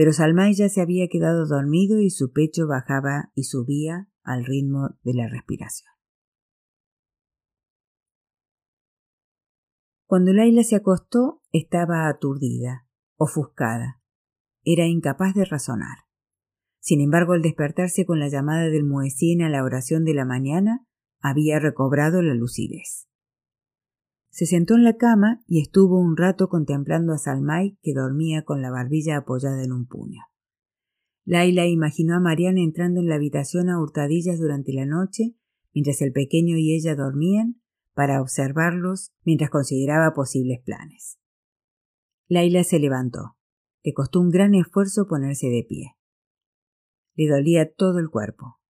pero 0.00 0.14
Salmay 0.14 0.54
ya 0.54 0.70
se 0.70 0.80
había 0.80 1.08
quedado 1.08 1.46
dormido 1.46 2.00
y 2.00 2.08
su 2.08 2.32
pecho 2.32 2.66
bajaba 2.66 3.32
y 3.34 3.44
subía 3.44 4.08
al 4.22 4.46
ritmo 4.46 4.96
de 5.02 5.12
la 5.12 5.28
respiración. 5.28 5.92
Cuando 10.06 10.32
Laila 10.32 10.62
se 10.62 10.76
acostó, 10.76 11.42
estaba 11.52 12.08
aturdida, 12.08 12.86
ofuscada. 13.16 14.00
Era 14.64 14.86
incapaz 14.86 15.34
de 15.34 15.44
razonar. 15.44 15.98
Sin 16.78 17.02
embargo, 17.02 17.34
al 17.34 17.42
despertarse 17.42 18.06
con 18.06 18.20
la 18.20 18.30
llamada 18.30 18.70
del 18.70 18.84
muecín 18.84 19.42
a 19.42 19.50
la 19.50 19.62
oración 19.62 20.06
de 20.06 20.14
la 20.14 20.24
mañana, 20.24 20.86
había 21.20 21.58
recobrado 21.58 22.22
la 22.22 22.32
lucidez. 22.32 23.09
Se 24.30 24.46
sentó 24.46 24.74
en 24.74 24.84
la 24.84 24.96
cama 24.96 25.42
y 25.46 25.60
estuvo 25.60 25.98
un 25.98 26.16
rato 26.16 26.48
contemplando 26.48 27.12
a 27.12 27.18
Salmay 27.18 27.76
que 27.82 27.92
dormía 27.92 28.44
con 28.44 28.62
la 28.62 28.70
barbilla 28.70 29.18
apoyada 29.18 29.62
en 29.62 29.72
un 29.72 29.86
puño. 29.86 30.22
Laila 31.24 31.66
imaginó 31.66 32.14
a 32.16 32.20
Mariana 32.20 32.60
entrando 32.60 33.00
en 33.00 33.08
la 33.08 33.16
habitación 33.16 33.68
a 33.68 33.80
hurtadillas 33.80 34.38
durante 34.38 34.72
la 34.72 34.86
noche, 34.86 35.36
mientras 35.74 36.00
el 36.00 36.12
pequeño 36.12 36.56
y 36.56 36.74
ella 36.74 36.94
dormían, 36.94 37.60
para 37.92 38.22
observarlos 38.22 39.12
mientras 39.24 39.50
consideraba 39.50 40.14
posibles 40.14 40.60
planes. 40.64 41.18
Laila 42.28 42.64
se 42.64 42.78
levantó. 42.78 43.36
Le 43.82 43.92
costó 43.92 44.20
un 44.20 44.30
gran 44.30 44.54
esfuerzo 44.54 45.06
ponerse 45.08 45.48
de 45.48 45.64
pie. 45.68 45.96
Le 47.14 47.28
dolía 47.28 47.72
todo 47.72 47.98
el 47.98 48.08
cuerpo. 48.08 48.60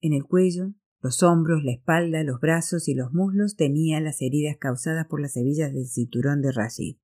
En 0.00 0.12
el 0.12 0.24
cuello, 0.24 0.74
los 1.02 1.24
hombros, 1.24 1.64
la 1.64 1.72
espalda, 1.72 2.22
los 2.22 2.40
brazos 2.40 2.88
y 2.88 2.94
los 2.94 3.12
muslos 3.12 3.56
tenía 3.56 4.00
las 4.00 4.22
heridas 4.22 4.56
causadas 4.58 5.06
por 5.08 5.20
las 5.20 5.36
hebillas 5.36 5.72
del 5.72 5.86
cinturón 5.86 6.40
de 6.42 6.52
Rashid. 6.52 6.96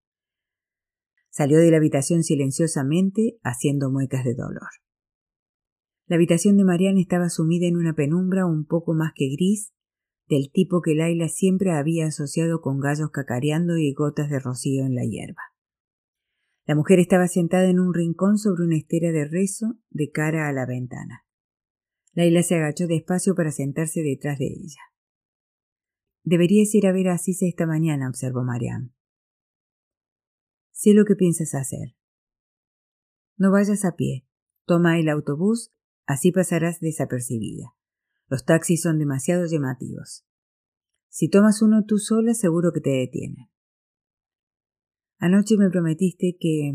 Salió 1.31 1.59
de 1.59 1.71
la 1.73 1.79
habitación 1.79 2.23
silenciosamente, 2.23 3.39
haciendo 3.43 3.91
muecas 3.91 4.25
de 4.25 4.35
dolor. 4.35 4.69
La 6.07 6.15
habitación 6.15 6.57
de 6.57 6.65
Mariana 6.65 7.01
estaba 7.01 7.29
sumida 7.29 7.67
en 7.67 7.77
una 7.77 7.93
penumbra 7.93 8.47
un 8.47 8.65
poco 8.65 8.95
más 8.95 9.13
que 9.15 9.29
gris, 9.31 9.73
del 10.29 10.51
tipo 10.53 10.81
que 10.81 10.95
Laila 10.95 11.29
siempre 11.29 11.73
había 11.73 12.07
asociado 12.07 12.61
con 12.61 12.79
gallos 12.79 13.11
cacareando 13.11 13.79
y 13.79 13.93
gotas 13.95 14.31
de 14.31 14.39
rocío 14.39 14.85
en 14.87 14.95
la 14.95 15.05
hierba. 15.05 15.43
La 16.67 16.77
mujer 16.77 17.01
estaba 17.01 17.27
sentada 17.27 17.69
en 17.69 17.81
un 17.81 17.93
rincón 17.93 18.39
sobre 18.39 18.65
una 18.65 18.77
estera 18.77 19.11
de 19.11 19.27
rezo 19.27 19.79
de 19.91 20.11
cara 20.11 20.49
a 20.49 20.53
la 20.53 20.67
ventana. 20.67 21.25
Laila 22.19 22.43
se 22.43 22.57
agachó 22.57 22.89
despacio 22.89 23.37
para 23.37 23.53
sentarse 23.53 24.03
detrás 24.03 24.41
de 24.41 24.47
ella. 24.47 24.81
Deberías 26.25 26.75
ir 26.75 26.89
a 26.89 26.93
ver 26.93 27.07
a 27.07 27.13
Asisa 27.13 27.47
esta 27.47 27.65
mañana, 27.65 28.09
observó 28.09 28.43
Mariam. 28.43 28.93
Sé 30.73 30.95
lo 30.95 31.05
que 31.05 31.15
piensas 31.15 31.55
hacer. 31.55 31.95
No 33.37 33.53
vayas 33.53 33.85
a 33.85 33.95
pie. 33.95 34.27
Toma 34.67 34.99
el 34.99 35.09
autobús, 35.09 35.73
así 36.07 36.33
pasarás 36.33 36.81
desapercibida. 36.81 37.77
Los 38.27 38.45
taxis 38.45 38.83
son 38.83 38.99
demasiado 38.99 39.47
llamativos. 39.47 40.27
Si 41.09 41.31
tomas 41.31 41.63
uno 41.63 41.85
tú 41.87 41.99
sola, 41.99 42.35
seguro 42.35 42.73
que 42.75 42.81
te 42.81 42.91
detienen. 42.91 43.49
Anoche 45.19 45.57
me 45.57 45.71
prometiste 45.71 46.37
que. 46.41 46.73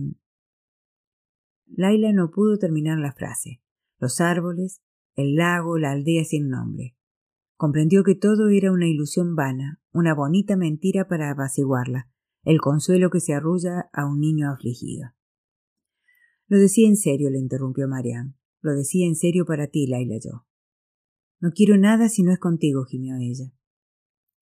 Laila 1.66 2.14
no 2.14 2.32
pudo 2.32 2.58
terminar 2.58 2.98
la 2.98 3.12
frase. 3.12 3.62
Los 4.00 4.22
árboles, 4.22 4.82
el 5.16 5.36
lago, 5.36 5.78
la 5.78 5.92
aldea 5.92 6.24
sin 6.24 6.50
nombre. 6.50 6.96
Comprendió 7.56 8.04
que 8.04 8.16
todo 8.16 8.50
era 8.50 8.72
una 8.72 8.88
ilusión 8.88 9.36
vana, 9.36 9.82
una 9.92 10.14
bonita 10.14 10.58
mentira 10.58 11.08
para 11.08 11.32
apaciguarla, 11.32 12.10
el 12.44 12.60
consuelo 12.60 13.10
que 13.10 13.20
se 13.20 13.34
arrulla 13.34 13.90
a 13.94 14.06
un 14.06 14.20
niño 14.20 14.52
afligido. 14.52 15.12
Lo 16.48 16.58
decía 16.60 16.88
en 16.88 16.98
serio, 16.98 17.30
le 17.30 17.40
interrumpió 17.40 17.88
Marian. 17.88 18.36
Lo 18.62 18.74
decía 18.74 19.08
en 19.08 19.16
serio 19.16 19.46
para 19.46 19.68
ti, 19.68 19.88
Laila 19.88 20.16
yo. 20.24 20.46
No 21.40 21.52
quiero 21.52 21.78
nada 21.78 22.10
si 22.10 22.24
no 22.24 22.32
es 22.32 22.40
contigo, 22.40 22.86
gimió 22.86 23.16
ella. 23.18 23.54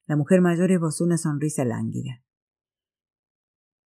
La 0.07 0.15
mujer 0.15 0.41
mayor 0.41 0.71
esbozó 0.71 1.03
una 1.03 1.17
sonrisa 1.17 1.63
lánguida. 1.63 2.23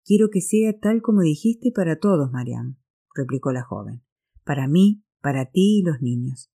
Quiero 0.06 0.30
que 0.30 0.42
sea 0.42 0.78
tal 0.80 1.02
como 1.02 1.22
dijiste 1.22 1.72
para 1.72 2.00
todos, 2.00 2.32
Mariam, 2.32 2.78
replicó 3.16 3.52
la 3.52 3.64
joven. 3.64 4.04
Para 4.44 4.68
mí, 4.68 5.04
para 5.22 5.50
ti 5.52 5.80
y 5.80 5.84
los 5.84 6.02
niños. 6.02 6.53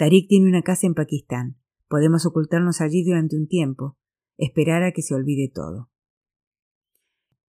Tarik 0.00 0.28
tiene 0.28 0.48
una 0.48 0.62
casa 0.62 0.86
en 0.86 0.94
Pakistán. 0.94 1.58
Podemos 1.86 2.24
ocultarnos 2.24 2.80
allí 2.80 3.04
durante 3.04 3.36
un 3.36 3.46
tiempo, 3.46 3.98
esperar 4.38 4.82
a 4.82 4.92
que 4.92 5.02
se 5.02 5.14
olvide 5.14 5.52
todo. 5.54 5.90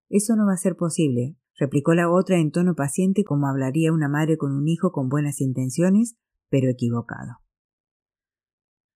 Eso 0.09 0.35
no 0.35 0.47
va 0.47 0.55
a 0.55 0.57
ser 0.57 0.75
posible, 0.75 1.37
replicó 1.57 1.95
la 1.95 2.11
otra 2.11 2.39
en 2.39 2.51
tono 2.51 2.75
paciente 2.75 3.23
como 3.23 3.47
hablaría 3.47 3.93
una 3.93 4.09
madre 4.09 4.37
con 4.37 4.51
un 4.51 4.67
hijo 4.67 4.91
con 4.91 5.09
buenas 5.09 5.41
intenciones, 5.41 6.17
pero 6.49 6.69
equivocado. 6.69 7.37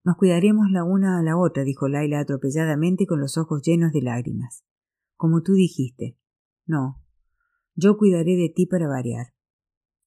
Nos 0.02 0.16
cuidaremos 0.16 0.72
la 0.72 0.82
una 0.82 1.20
a 1.20 1.22
la 1.22 1.38
otra, 1.38 1.62
dijo 1.62 1.86
Laila 1.86 2.18
atropelladamente 2.18 3.06
con 3.06 3.20
los 3.20 3.38
ojos 3.38 3.62
llenos 3.62 3.92
de 3.92 4.02
lágrimas. 4.02 4.64
Como 5.14 5.42
tú 5.42 5.52
dijiste. 5.52 6.18
No. 6.66 7.00
Yo 7.76 7.98
cuidaré 7.98 8.34
de 8.34 8.52
ti 8.52 8.66
para 8.66 8.88
variar. 8.88 9.32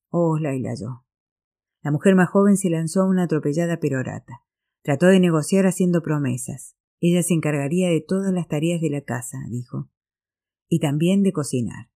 Oh, 0.10 0.38
Laila, 0.38 0.74
yo. 0.78 1.07
La 1.82 1.92
mujer 1.92 2.16
más 2.16 2.30
joven 2.30 2.58
se 2.58 2.70
lanzó 2.70 3.02
a 3.02 3.08
una 3.08 3.24
atropellada 3.24 3.80
perorata. 3.80 4.44
Trató 4.84 5.08
de 5.08 5.20
negociar 5.20 5.66
haciendo 5.66 6.02
promesas. 6.02 6.76
Ella 7.00 7.22
se 7.24 7.34
encargaría 7.34 7.90
de 7.90 8.02
todas 8.02 8.34
las 8.34 8.48
tareas 8.48 8.82
de 8.82 8.90
la 8.90 9.02
casa, 9.02 9.38
dijo. 9.50 9.90
Y 10.68 10.80
también 10.80 11.24
de 11.24 11.32
cocinar. 11.32 11.90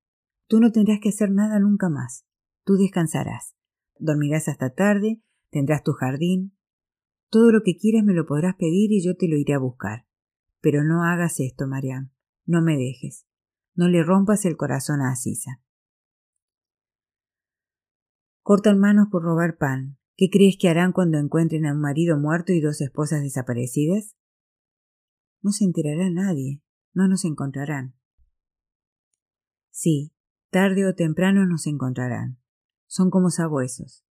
Tú 0.48 0.60
no 0.60 0.72
tendrás 0.72 1.00
que 1.00 1.10
hacer 1.10 1.32
nada 1.32 1.60
nunca 1.60 1.90
más. 1.90 2.26
Tú 2.64 2.76
descansarás. 2.76 3.56
Dormirás 3.98 4.48
hasta 4.48 4.74
tarde, 4.74 5.22
tendrás 5.50 5.84
tu 5.84 5.94
jardín. 5.94 6.56
Todo 7.30 7.52
lo 7.52 7.62
que 7.64 7.78
quieras 7.78 8.04
me 8.04 8.14
lo 8.14 8.26
podrás 8.26 8.56
pedir 8.56 8.92
y 8.92 9.04
yo 9.04 9.16
te 9.16 9.28
lo 9.28 9.38
iré 9.38 9.54
a 9.54 9.60
buscar. 9.60 10.06
Pero 10.60 10.84
no 10.84 11.04
hagas 11.04 11.40
esto, 11.40 11.68
Mariam. 11.68 12.12
No 12.46 12.62
me 12.62 12.78
dejes. 12.78 13.26
No 13.74 13.88
le 13.88 14.04
rompas 14.04 14.46
el 14.46 14.58
corazón 14.58 15.02
a 15.02 15.12
Asisa. 15.12 15.62
Cortan 18.52 18.80
manos 18.80 19.08
por 19.10 19.24
robar 19.24 19.58
pan. 19.58 19.98
¿Qué 20.18 20.30
crees 20.30 20.58
que 20.60 20.68
harán 20.68 20.92
cuando 20.92 21.18
encuentren 21.18 21.66
a 21.66 21.72
un 21.72 21.80
marido 21.80 22.20
muerto 22.20 22.52
y 22.52 22.60
dos 22.60 22.82
esposas 22.82 23.22
desaparecidas? 23.22 24.18
No 25.42 25.54
se 25.54 25.64
enterará 25.64 26.10
nadie. 26.10 26.62
No 26.94 27.08
nos 27.08 27.24
encontrarán. 27.24 27.96
Sí, 29.70 30.14
tarde 30.50 30.86
o 30.86 30.94
temprano 30.96 31.46
nos 31.46 31.66
encontrarán. 31.66 32.42
Son 32.88 33.10
como 33.10 33.30
sabuesos. 33.30 34.04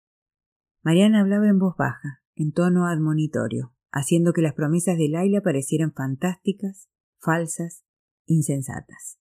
Mariana 0.84 1.22
hablaba 1.22 1.48
en 1.48 1.58
voz 1.58 1.76
baja, 1.76 2.22
en 2.36 2.52
tono 2.52 2.86
admonitorio, 2.86 3.74
haciendo 3.90 4.32
que 4.32 4.42
las 4.42 4.54
promesas 4.54 4.98
de 4.98 5.08
Laila 5.08 5.40
parecieran 5.40 5.92
fantásticas, 5.92 6.88
falsas, 7.18 7.82
insensatas. 8.24 9.18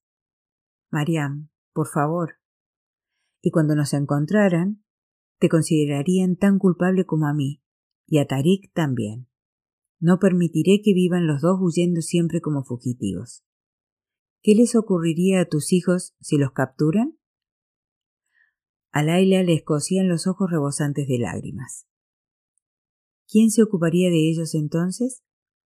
Mariam, 0.91 1.49
por 1.73 1.87
favor. 1.87 2.35
Y 3.41 3.49
cuando 3.49 3.75
nos 3.75 3.95
encontraran, 3.95 4.83
te 5.39 5.49
considerarían 5.49 6.35
tan 6.35 6.59
culpable 6.59 7.05
como 7.05 7.27
a 7.27 7.33
mí, 7.33 7.61
y 8.05 8.19
a 8.19 8.27
Tarik 8.27 8.71
también. 8.73 9.27
No 9.99 10.19
permitiré 10.19 10.81
que 10.83 10.93
vivan 10.93 11.27
los 11.27 11.41
dos 11.41 11.57
huyendo 11.59 12.01
siempre 12.01 12.41
como 12.41 12.63
fugitivos. 12.63 13.43
¿Qué 14.41 14.55
les 14.55 14.75
ocurriría 14.75 15.41
a 15.41 15.45
tus 15.45 15.73
hijos 15.73 16.15
si 16.19 16.37
los 16.37 16.51
capturan? 16.51 17.17
A 18.91 19.03
Laila 19.03 19.43
le 19.43 19.53
escocían 19.53 20.07
los 20.07 20.27
ojos 20.27 20.49
rebosantes 20.49 21.07
de 21.07 21.19
lágrimas. 21.19 21.87
¿Quién 23.29 23.51
se 23.51 23.61
ocuparía 23.61 24.09
de 24.09 24.29
ellos 24.29 24.55
entonces? 24.55 25.23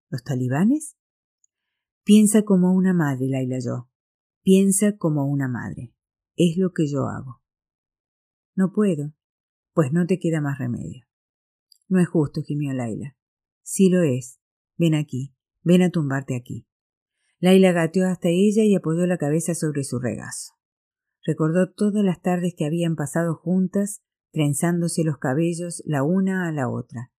¿Los 0.10 0.24
talibanes? 0.24 0.98
Piensa 2.04 2.42
como 2.44 2.74
una 2.74 2.94
madre, 2.94 3.28
Laila 3.28 3.60
yo. 3.64 3.90
Piensa 4.42 4.98
como 4.98 5.26
una 5.28 5.48
madre. 5.48 5.94
Es 6.36 6.58
lo 6.58 6.72
que 6.72 6.88
yo 6.88 7.06
hago. 7.06 7.42
No 8.56 8.74
puedo, 8.74 9.14
pues 9.74 9.92
no 9.92 10.06
te 10.06 10.20
queda 10.20 10.42
más 10.42 10.60
remedio. 10.60 11.06
No 11.88 12.00
es 12.00 12.08
justo, 12.08 12.42
gimió 12.42 12.74
Laila. 12.74 13.16
Sí 13.62 13.90
lo 13.90 14.02
es. 14.02 14.40
Ven 14.78 14.96
aquí, 14.96 15.36
ven 15.64 15.82
a 15.82 15.90
tumbarte 15.90 16.36
aquí. 16.36 16.66
Laila 17.40 17.72
gateó 17.72 18.08
hasta 18.08 18.30
ella 18.30 18.64
y 18.64 18.76
apoyó 18.76 19.06
la 19.08 19.18
cabeza 19.18 19.56
sobre 19.56 19.84
su 19.84 20.00
regazo. 20.00 20.54
Recordó 21.26 21.72
todas 21.72 22.04
las 22.04 22.22
tardes 22.22 22.54
que 22.56 22.66
habían 22.66 22.96
pasado 22.96 23.36
juntas, 23.36 24.02
trenzándose 24.32 25.04
los 25.04 25.18
cabellos 25.18 25.84
la 25.86 26.04
una 26.04 26.48
a 26.48 26.52
la 26.52 26.70
otra, 26.70 27.12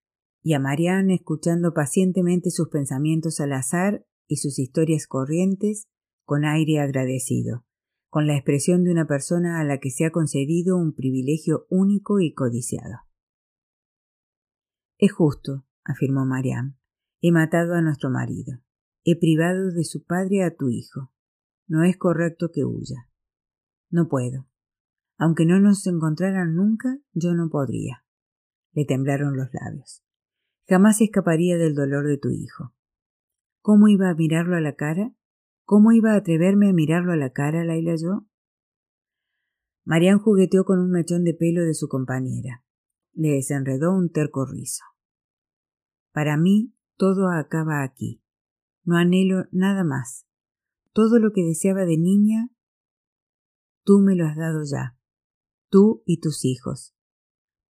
y 0.43 0.55
a 0.55 0.59
Marianne 0.59 1.15
escuchando 1.15 1.73
pacientemente 1.73 2.51
sus 2.51 2.69
pensamientos 2.69 3.41
al 3.41 3.53
azar 3.53 4.05
y 4.27 4.37
sus 4.37 4.59
historias 4.59 5.07
corrientes 5.07 5.89
con 6.25 6.45
aire 6.45 6.81
agradecido, 6.81 7.65
con 8.13 8.27
la 8.27 8.35
expresión 8.35 8.85
de 8.85 8.93
una 8.93 9.07
persona 9.07 9.59
a 9.59 9.65
la 9.65 9.79
que 9.79 9.89
se 9.89 10.05
ha 10.05 10.11
concedido 10.11 10.77
un 10.77 10.93
privilegio 10.93 11.67
único 11.71 12.21
y 12.21 12.35
codiciado. 12.35 12.99
Es 14.99 15.13
justo, 15.13 15.65
afirmó 15.83 16.27
Mariam. 16.27 16.77
He 17.23 17.33
matado 17.33 17.73
a 17.73 17.81
nuestro 17.81 18.11
marido. 18.11 18.59
He 19.03 19.19
privado 19.19 19.71
de 19.71 19.85
su 19.85 20.05
padre 20.05 20.45
a 20.45 20.55
tu 20.55 20.69
hijo. 20.69 21.11
No 21.67 21.85
es 21.85 21.97
correcto 21.97 22.51
que 22.53 22.67
huya. 22.67 23.09
No 23.89 24.09
puedo. 24.11 24.47
Aunque 25.17 25.47
no 25.47 25.59
nos 25.59 25.87
encontraran 25.87 26.55
nunca, 26.55 26.99
yo 27.15 27.33
no 27.33 27.49
podría. 27.49 28.05
Le 28.73 28.85
temblaron 28.85 29.39
los 29.39 29.49
labios. 29.55 30.05
Jamás 30.69 31.01
escaparía 31.01 31.57
del 31.57 31.75
dolor 31.75 32.07
de 32.07 32.19
tu 32.19 32.29
hijo. 32.29 32.75
¿Cómo 33.63 33.89
iba 33.89 34.11
a 34.11 34.15
mirarlo 34.15 34.55
a 34.55 34.61
la 34.61 34.75
cara? 34.75 35.15
¿Cómo 35.73 35.93
iba 35.93 36.13
a 36.13 36.17
atreverme 36.17 36.69
a 36.69 36.75
mirarlo 36.75 37.13
a 37.13 37.17
la 37.17 37.33
cara, 37.33 37.65
Laila 37.65 37.95
yo? 37.97 38.29
Marian 39.87 40.19
jugueteó 40.19 40.67
con 40.67 40.79
un 40.79 40.91
mechón 40.91 41.25
de 41.25 41.33
pelo 41.33 41.63
de 41.63 41.73
su 41.73 41.89
compañera. 41.89 42.63
Le 43.15 43.31
desenredó 43.31 43.97
un 43.97 44.13
terco 44.13 44.45
rizo. 44.45 44.85
Para 46.13 46.37
mí 46.37 46.75
todo 46.99 47.31
acaba 47.31 47.83
aquí. 47.83 48.23
No 48.85 48.99
anhelo 48.99 49.47
nada 49.51 49.83
más. 49.83 50.27
Todo 50.93 51.19
lo 51.19 51.33
que 51.33 51.43
deseaba 51.43 51.87
de 51.87 51.97
niña, 51.97 52.51
tú 53.83 54.01
me 54.01 54.15
lo 54.15 54.27
has 54.27 54.37
dado 54.37 54.65
ya. 54.71 54.99
Tú 55.71 56.03
y 56.05 56.21
tus 56.21 56.45
hijos. 56.45 56.95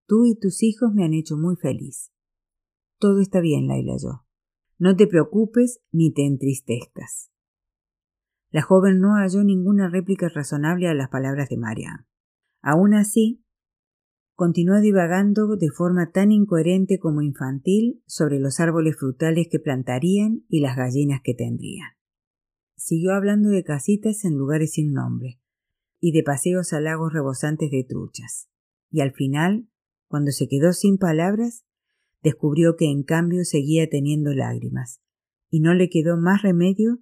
Tú 0.09 0.27
y 0.27 0.37
tus 0.37 0.65
hijos 0.65 0.93
me 0.93 1.05
han 1.05 1.15
hecho 1.15 1.37
muy 1.37 1.55
feliz. 1.55 2.11
Todo 2.99 3.21
está 3.21 3.41
bien, 3.41 3.69
Laila 3.69 3.95
yo. 4.03 4.27
No 4.79 4.97
te 4.97 5.07
preocupes 5.07 5.81
ni 5.93 6.13
te 6.13 6.27
entristezcas. 6.27 7.32
La 8.53 8.61
joven 8.61 9.01
no 9.01 9.15
halló 9.15 9.43
ninguna 9.45 9.89
réplica 9.89 10.29
razonable 10.29 10.87
a 10.87 10.95
las 10.95 11.09
palabras 11.09 11.49
de 11.49 11.57
María. 11.57 12.07
Aún 12.61 12.93
así, 12.93 13.43
continuó 14.35 14.81
divagando 14.81 15.57
de 15.57 15.71
forma 15.71 16.11
tan 16.13 16.31
incoherente 16.31 16.99
como 16.99 17.23
infantil 17.23 18.03
sobre 18.07 18.39
los 18.39 18.61
árboles 18.61 18.97
frutales 18.97 19.49
que 19.51 19.59
plantarían 19.59 20.45
y 20.49 20.61
las 20.61 20.77
gallinas 20.77 21.23
que 21.25 21.33
tendrían. 21.33 21.89
Siguió 22.77 23.15
hablando 23.15 23.49
de 23.49 23.65
casitas 23.65 24.25
en 24.27 24.37
lugares 24.37 24.73
sin 24.73 24.93
nombre 24.93 25.41
y 25.99 26.13
de 26.13 26.23
paseos 26.23 26.75
a 26.75 26.81
lagos 26.81 27.13
rebosantes 27.15 27.71
de 27.71 27.85
truchas. 27.85 28.51
Y 28.91 29.01
al 29.01 29.13
final, 29.13 29.67
cuando 30.09 30.31
se 30.31 30.47
quedó 30.47 30.75
sin 30.75 30.99
palabras, 30.99 31.65
descubrió 32.23 32.77
que 32.77 32.91
en 32.91 33.03
cambio 33.03 33.45
seguía 33.45 33.89
teniendo 33.89 34.35
lágrimas, 34.35 35.01
y 35.49 35.61
no 35.61 35.73
le 35.73 35.89
quedó 35.89 36.19
más 36.19 36.43
remedio 36.43 36.99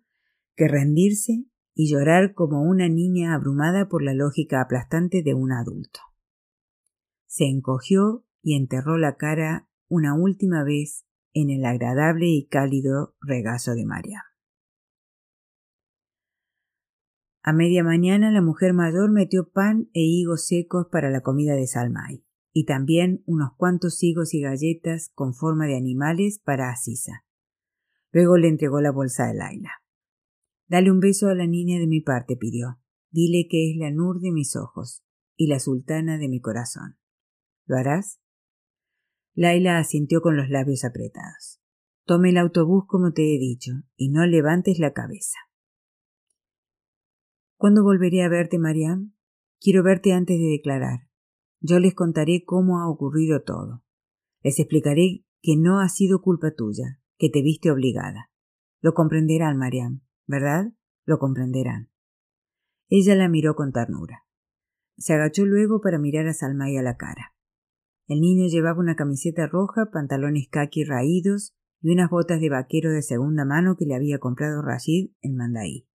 que 0.57 0.69
rendirse 0.69 1.45
y 1.75 1.91
llorar 1.91 2.35
como 2.35 2.63
una 2.63 2.89
niña 2.89 3.35
abrumada 3.35 3.89
por 3.89 4.03
la 4.03 4.15
lógica 4.15 4.61
aplastante 4.61 5.23
de 5.23 5.35
un 5.35 5.53
adulto. 5.53 6.01
Se 7.27 7.45
encogió 7.45 8.25
y 8.43 8.57
enterró 8.57 8.99
la 8.99 9.17
cara 9.17 9.69
una 9.89 10.15
última 10.15 10.65
vez 10.65 11.07
en 11.33 11.51
el 11.51 11.65
agradable 11.65 12.27
y 12.27 12.47
cálido 12.47 13.15
regazo 13.21 13.75
de 13.75 13.87
María. 13.87 14.25
A 17.43 17.53
media 17.53 17.83
mañana 17.83 18.31
la 18.31 18.43
mujer 18.43 18.75
mayor 18.75 19.11
metió 19.11 19.51
pan 19.51 19.89
e 19.95 20.01
higos 20.03 20.47
secos 20.47 20.89
para 20.91 21.09
la 21.11 21.23
comida 21.23 21.55
de 21.55 21.67
Salmay 21.67 22.25
y 22.53 22.67
también 22.67 23.23
unos 23.27 23.55
cuantos 23.57 24.03
higos 24.03 24.35
y 24.35 24.43
galletas 24.43 25.11
con 25.15 25.35
forma 25.35 25.67
de 25.67 25.77
animales 25.77 26.41
para 26.45 26.71
Asisa. 26.71 27.25
Luego 28.13 28.37
le 28.37 28.49
entregó 28.49 28.81
la 28.81 28.91
bolsa 28.91 29.27
de 29.27 29.35
Laila. 29.35 29.80
Dale 30.71 30.93
un 30.93 31.01
beso 31.01 31.27
a 31.27 31.35
la 31.35 31.49
niña 31.49 31.81
de 31.81 31.89
mi 31.89 32.01
parte, 32.01 32.37
pidió. 32.37 32.79
Dile 33.11 33.49
que 33.51 33.73
es 33.73 33.77
la 33.77 33.91
Nur 33.91 34.21
de 34.21 34.31
mis 34.31 34.55
ojos 34.55 35.03
y 35.35 35.49
la 35.49 35.59
sultana 35.59 36.17
de 36.17 36.29
mi 36.29 36.41
corazón. 36.41 36.97
¿Lo 37.67 37.77
harás? 37.77 38.21
Laila 39.35 39.79
asintió 39.79 40.23
con 40.23 40.37
los 40.37 40.49
labios 40.49 40.85
apretados. 40.85 41.61
Tome 42.05 42.31
el 42.31 42.39
autobús 42.39 42.85
como 42.87 43.13
te 43.13 43.35
he 43.35 43.39
dicho 43.41 43.73
y 43.97 44.11
no 44.11 44.25
levantes 44.27 44.79
la 44.79 44.93
cabeza. 44.93 45.39
¿Cuándo 47.57 47.83
volveré 47.83 48.23
a 48.23 48.29
verte, 48.29 48.61
Mariam? 48.61 49.13
Quiero 49.61 49.83
verte 49.83 50.13
antes 50.13 50.39
de 50.39 50.47
declarar. 50.47 51.09
Yo 51.59 51.81
les 51.81 51.95
contaré 51.95 52.45
cómo 52.45 52.79
ha 52.79 52.89
ocurrido 52.89 53.43
todo. 53.43 53.83
Les 54.45 54.61
explicaré 54.61 55.25
que 55.43 55.57
no 55.57 55.81
ha 55.81 55.89
sido 55.89 56.23
culpa 56.23 56.53
tuya, 56.53 57.01
que 57.19 57.29
te 57.29 57.43
viste 57.43 57.73
obligada. 57.73 58.31
Lo 58.81 58.95
comprenderán, 58.95 59.59
Mariam, 59.59 60.03
¿verdad? 60.31 60.73
Lo 61.05 61.19
comprenderán. 61.19 61.91
Ella 62.89 63.17
la 63.17 63.29
miró 63.29 63.57
con 63.57 63.73
ternura. 63.73 64.25
Se 64.97 65.13
agachó 65.13 65.45
luego 65.45 65.81
para 65.81 65.99
mirar 65.99 66.27
a 66.29 66.35
Salmay 66.35 66.77
a 66.77 66.83
la 66.83 66.97
cara. 66.97 67.35
El 68.07 68.21
niño 68.21 68.47
llevaba 68.49 68.79
una 68.79 68.97
camiseta 68.97 69.47
roja, 69.47 69.91
pantalones 69.93 70.49
caqui 70.49 70.85
raídos 70.85 71.57
y 71.81 71.93
unas 71.93 72.11
botas 72.11 72.41
de 72.41 72.49
vaquero 72.49 72.91
de 72.91 73.03
segunda 73.03 73.45
mano 73.45 73.77
que 73.77 73.87
le 73.87 73.95
había 73.95 74.19
comprado 74.19 74.63
Rashid 74.63 75.11
en 75.21 75.37
Mandaí. 75.37 75.89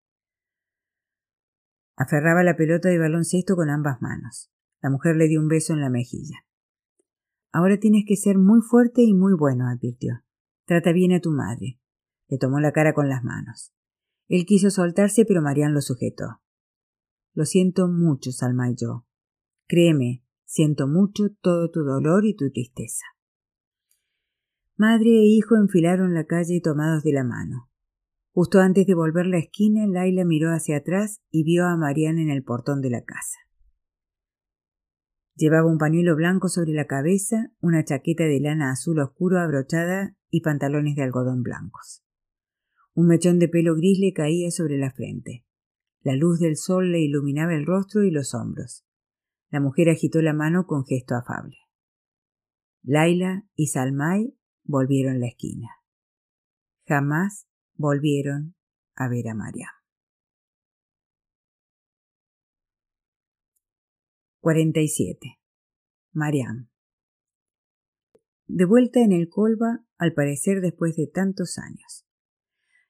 Aferraba 1.96 2.44
la 2.44 2.58
pelota 2.58 2.90
de 2.90 3.00
baloncesto 3.00 3.56
con 3.56 3.70
ambas 3.70 4.02
manos. 4.02 4.52
La 4.82 4.90
mujer 4.90 5.16
le 5.16 5.28
dio 5.28 5.40
un 5.40 5.48
beso 5.48 5.74
en 5.74 5.82
la 5.82 5.90
mejilla. 5.90 6.46
Ahora 7.54 7.80
tienes 7.80 8.04
que 8.06 8.18
ser 8.18 8.38
muy 8.38 8.60
fuerte 8.62 9.02
y 9.02 9.14
muy 9.14 9.34
bueno, 9.34 9.68
advirtió. 9.68 10.24
Trata 10.66 10.92
bien 10.92 11.14
a 11.14 11.22
tu 11.22 11.32
madre. 11.32 11.80
Le 12.28 12.38
tomó 12.38 12.60
la 12.60 12.74
cara 12.74 12.94
con 12.94 13.08
las 13.08 13.24
manos. 13.24 13.76
Él 14.28 14.46
quiso 14.46 14.70
soltarse, 14.70 15.26
pero 15.26 15.42
Marian 15.42 15.74
lo 15.74 15.82
sujetó. 15.82 16.42
Lo 17.34 17.46
siento 17.46 17.88
mucho, 17.88 18.32
Salma 18.32 18.70
y 18.70 18.76
yo. 18.76 19.06
Créeme, 19.68 20.24
siento 20.46 20.88
mucho 20.88 21.26
todo 21.42 21.70
tu 21.70 21.84
dolor 21.84 22.26
y 22.26 22.36
tu 22.36 22.50
tristeza. 22.52 23.06
Madre 24.78 25.10
e 25.10 25.26
hijo 25.26 25.56
enfilaron 25.56 26.14
la 26.14 26.26
calle 26.26 26.62
tomados 26.62 27.04
de 27.04 27.14
la 27.14 27.24
mano. 27.24 27.70
Justo 28.32 28.60
antes 28.60 28.86
de 28.86 28.94
volver 28.94 29.28
la 29.28 29.38
esquina, 29.38 29.88
Laila 29.88 30.26
miró 30.26 30.50
hacia 30.52 30.78
atrás 30.78 31.22
y 31.30 31.44
vio 31.44 31.66
a 31.66 31.78
Marian 31.78 32.20
en 32.20 32.30
el 32.30 32.44
portón 32.44 32.82
de 32.82 32.90
la 32.90 33.04
casa. 33.04 33.38
Llevaba 35.36 35.70
un 35.70 35.78
pañuelo 35.78 36.16
blanco 36.16 36.48
sobre 36.48 36.72
la 36.72 36.88
cabeza, 36.88 37.52
una 37.60 37.84
chaqueta 37.84 38.24
de 38.24 38.40
lana 38.40 38.72
azul 38.72 39.00
oscuro 39.00 39.40
abrochada 39.40 40.16
y 40.30 40.42
pantalones 40.42 40.96
de 40.96 41.04
algodón 41.04 41.44
blancos. 41.44 42.05
Un 42.96 43.08
mechón 43.08 43.40
de 43.40 43.50
pelo 43.50 43.76
gris 43.76 44.00
le 44.00 44.14
caía 44.14 44.50
sobre 44.52 44.78
la 44.78 44.90
frente. 44.90 45.46
La 46.02 46.16
luz 46.16 46.40
del 46.40 46.56
sol 46.56 46.94
le 46.94 47.02
iluminaba 47.02 47.54
el 47.54 47.66
rostro 47.66 48.04
y 48.04 48.10
los 48.10 48.34
hombros. 48.34 48.86
La 49.50 49.60
mujer 49.60 49.90
agitó 49.90 50.22
la 50.22 50.34
mano 50.34 50.66
con 50.66 50.86
gesto 50.86 51.14
afable. 51.16 51.58
Laila 52.84 53.46
y 53.54 53.68
Salmay 53.68 54.38
volvieron 54.64 55.20
la 55.20 55.28
esquina. 55.28 55.68
Jamás 56.88 57.48
volvieron 57.74 58.56
a 58.96 59.10
ver 59.10 59.28
a 59.28 59.36
María. 59.36 59.72
47. 64.40 65.38
Mariam. 66.14 66.70
De 68.48 68.64
vuelta 68.64 69.02
en 69.02 69.12
el 69.12 69.28
Colba, 69.28 69.84
al 69.98 70.14
parecer 70.14 70.62
después 70.62 70.96
de 70.96 71.08
tantos 71.08 71.58
años. 71.58 72.05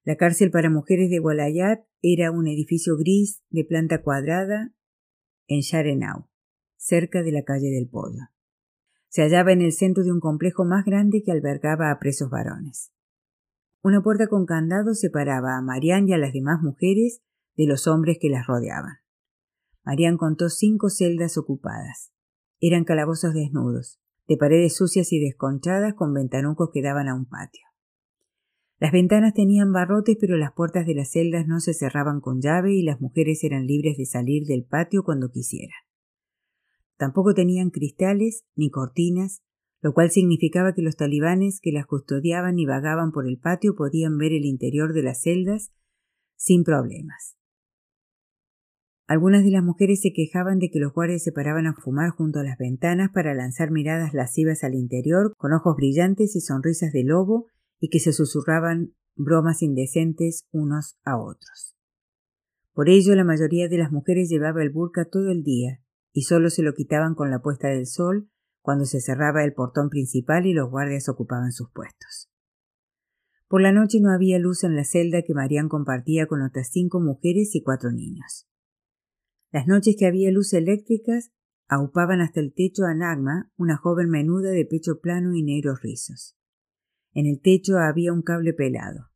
La 0.05 0.17
cárcel 0.17 0.51
para 0.51 0.69
mujeres 0.69 1.09
de 1.09 1.17
Gualayat 1.17 1.83
era 2.03 2.29
un 2.29 2.47
edificio 2.47 2.95
gris 2.95 3.41
de 3.49 3.65
planta 3.65 4.03
cuadrada 4.03 4.71
en 5.47 5.61
Sharenau, 5.61 6.29
cerca 6.77 7.23
de 7.23 7.31
la 7.31 7.41
calle 7.41 7.71
del 7.71 7.89
Pollo. 7.89 8.29
Se 9.07 9.23
hallaba 9.23 9.51
en 9.51 9.61
el 9.61 9.71
centro 9.71 10.03
de 10.03 10.11
un 10.11 10.19
complejo 10.19 10.63
más 10.63 10.85
grande 10.85 11.23
que 11.25 11.31
albergaba 11.31 11.89
a 11.89 11.97
presos 11.97 12.29
varones. 12.29 12.91
Una 13.81 14.03
puerta 14.03 14.27
con 14.27 14.45
candado 14.45 14.93
separaba 14.93 15.57
a 15.57 15.61
Marian 15.63 16.07
y 16.07 16.13
a 16.13 16.19
las 16.19 16.33
demás 16.33 16.61
mujeres 16.61 17.23
de 17.55 17.65
los 17.65 17.87
hombres 17.87 18.19
que 18.21 18.29
las 18.29 18.45
rodeaban. 18.45 18.97
Marian 19.83 20.17
contó 20.17 20.49
cinco 20.49 20.89
celdas 20.89 21.35
ocupadas. 21.35 22.11
Eran 22.59 22.83
calabozos 22.83 23.33
desnudos, 23.33 23.99
de 24.27 24.37
paredes 24.37 24.75
sucias 24.75 25.11
y 25.13 25.19
desconchadas 25.19 25.95
con 25.95 26.13
ventanucos 26.13 26.69
que 26.71 26.83
daban 26.83 27.07
a 27.07 27.15
un 27.15 27.25
patio. 27.25 27.64
Las 28.77 28.91
ventanas 28.91 29.33
tenían 29.33 29.71
barrotes, 29.71 30.17
pero 30.19 30.35
las 30.35 30.51
puertas 30.51 30.85
de 30.85 30.95
las 30.95 31.11
celdas 31.11 31.47
no 31.47 31.59
se 31.59 31.73
cerraban 31.73 32.19
con 32.19 32.41
llave 32.41 32.73
y 32.73 32.83
las 32.83 32.99
mujeres 32.99 33.43
eran 33.43 33.65
libres 33.65 33.97
de 33.97 34.05
salir 34.05 34.45
del 34.45 34.65
patio 34.65 35.03
cuando 35.03 35.31
quisieran. 35.31 35.79
Tampoco 36.97 37.33
tenían 37.33 37.69
cristales 37.69 38.43
ni 38.55 38.69
cortinas, 38.69 39.41
lo 39.81 39.93
cual 39.93 40.11
significaba 40.11 40.73
que 40.73 40.81
los 40.81 40.97
talibanes 40.97 41.59
que 41.61 41.71
las 41.71 41.85
custodiaban 41.85 42.59
y 42.59 42.65
vagaban 42.65 43.11
por 43.11 43.27
el 43.27 43.37
patio 43.37 43.75
podían 43.75 44.17
ver 44.17 44.33
el 44.33 44.45
interior 44.45 44.93
de 44.93 45.03
las 45.03 45.21
celdas 45.21 45.71
sin 46.35 46.63
problemas. 46.63 47.37
Algunas 49.07 49.43
de 49.43 49.51
las 49.51 49.63
mujeres 49.63 50.01
se 50.01 50.11
quejaban 50.13 50.57
de 50.57 50.71
que 50.71 50.79
los 50.79 50.91
guardias 50.91 51.23
se 51.23 51.31
paraban 51.31 51.67
a 51.67 51.75
fumar 51.75 52.09
junto 52.09 52.39
a 52.39 52.43
las 52.43 52.57
ventanas 52.57 53.11
para 53.13 53.35
lanzar 53.35 53.69
miradas 53.69 54.15
lascivas 54.15 54.63
al 54.63 54.73
interior, 54.73 55.33
con 55.37 55.53
ojos 55.53 55.75
brillantes 55.75 56.35
y 56.35 56.41
sonrisas 56.41 56.91
de 56.91 57.03
lobo, 57.03 57.45
y 57.85 57.89
que 57.89 57.99
se 57.99 58.13
susurraban 58.13 58.95
bromas 59.15 59.61
indecentes 59.61 60.47
unos 60.51 60.97
a 61.03 61.19
otros. 61.19 61.75
Por 62.73 62.89
ello 62.89 63.13
la 63.13 63.23
mayoría 63.23 63.69
de 63.69 63.77
las 63.77 63.91
mujeres 63.91 64.27
llevaba 64.27 64.63
el 64.63 64.71
burka 64.71 65.05
todo 65.05 65.29
el 65.29 65.43
día, 65.43 65.83
y 66.11 66.23
solo 66.23 66.49
se 66.49 66.63
lo 66.63 66.73
quitaban 66.73 67.13
con 67.13 67.29
la 67.29 67.43
puesta 67.43 67.67
del 67.67 67.85
sol 67.85 68.27
cuando 68.61 68.85
se 68.85 69.01
cerraba 69.01 69.43
el 69.43 69.53
portón 69.53 69.89
principal 69.89 70.47
y 70.47 70.53
los 70.53 70.71
guardias 70.71 71.07
ocupaban 71.09 71.51
sus 71.51 71.69
puestos. 71.69 72.31
Por 73.47 73.61
la 73.61 73.71
noche 73.71 73.99
no 74.01 74.11
había 74.11 74.39
luz 74.39 74.63
en 74.63 74.75
la 74.75 74.83
celda 74.83 75.21
que 75.21 75.35
Marián 75.35 75.69
compartía 75.69 76.25
con 76.25 76.41
otras 76.41 76.69
cinco 76.71 76.99
mujeres 76.99 77.53
y 77.53 77.61
cuatro 77.61 77.91
niños. 77.91 78.47
Las 79.51 79.67
noches 79.67 79.95
que 79.95 80.07
había 80.07 80.31
luz 80.31 80.53
eléctricas, 80.53 81.31
aupaban 81.67 82.19
hasta 82.19 82.39
el 82.39 82.51
techo 82.51 82.85
a 82.85 82.95
Nagma, 82.95 83.51
una 83.57 83.77
joven 83.77 84.09
menuda 84.09 84.49
de 84.49 84.65
pecho 84.65 84.99
plano 85.01 85.35
y 85.35 85.43
negros 85.43 85.83
rizos. 85.83 86.35
En 87.15 87.27
el 87.27 87.39
techo 87.39 87.77
había 87.77 88.11
un 88.11 88.21
cable 88.21 88.53
pelado. 88.53 89.09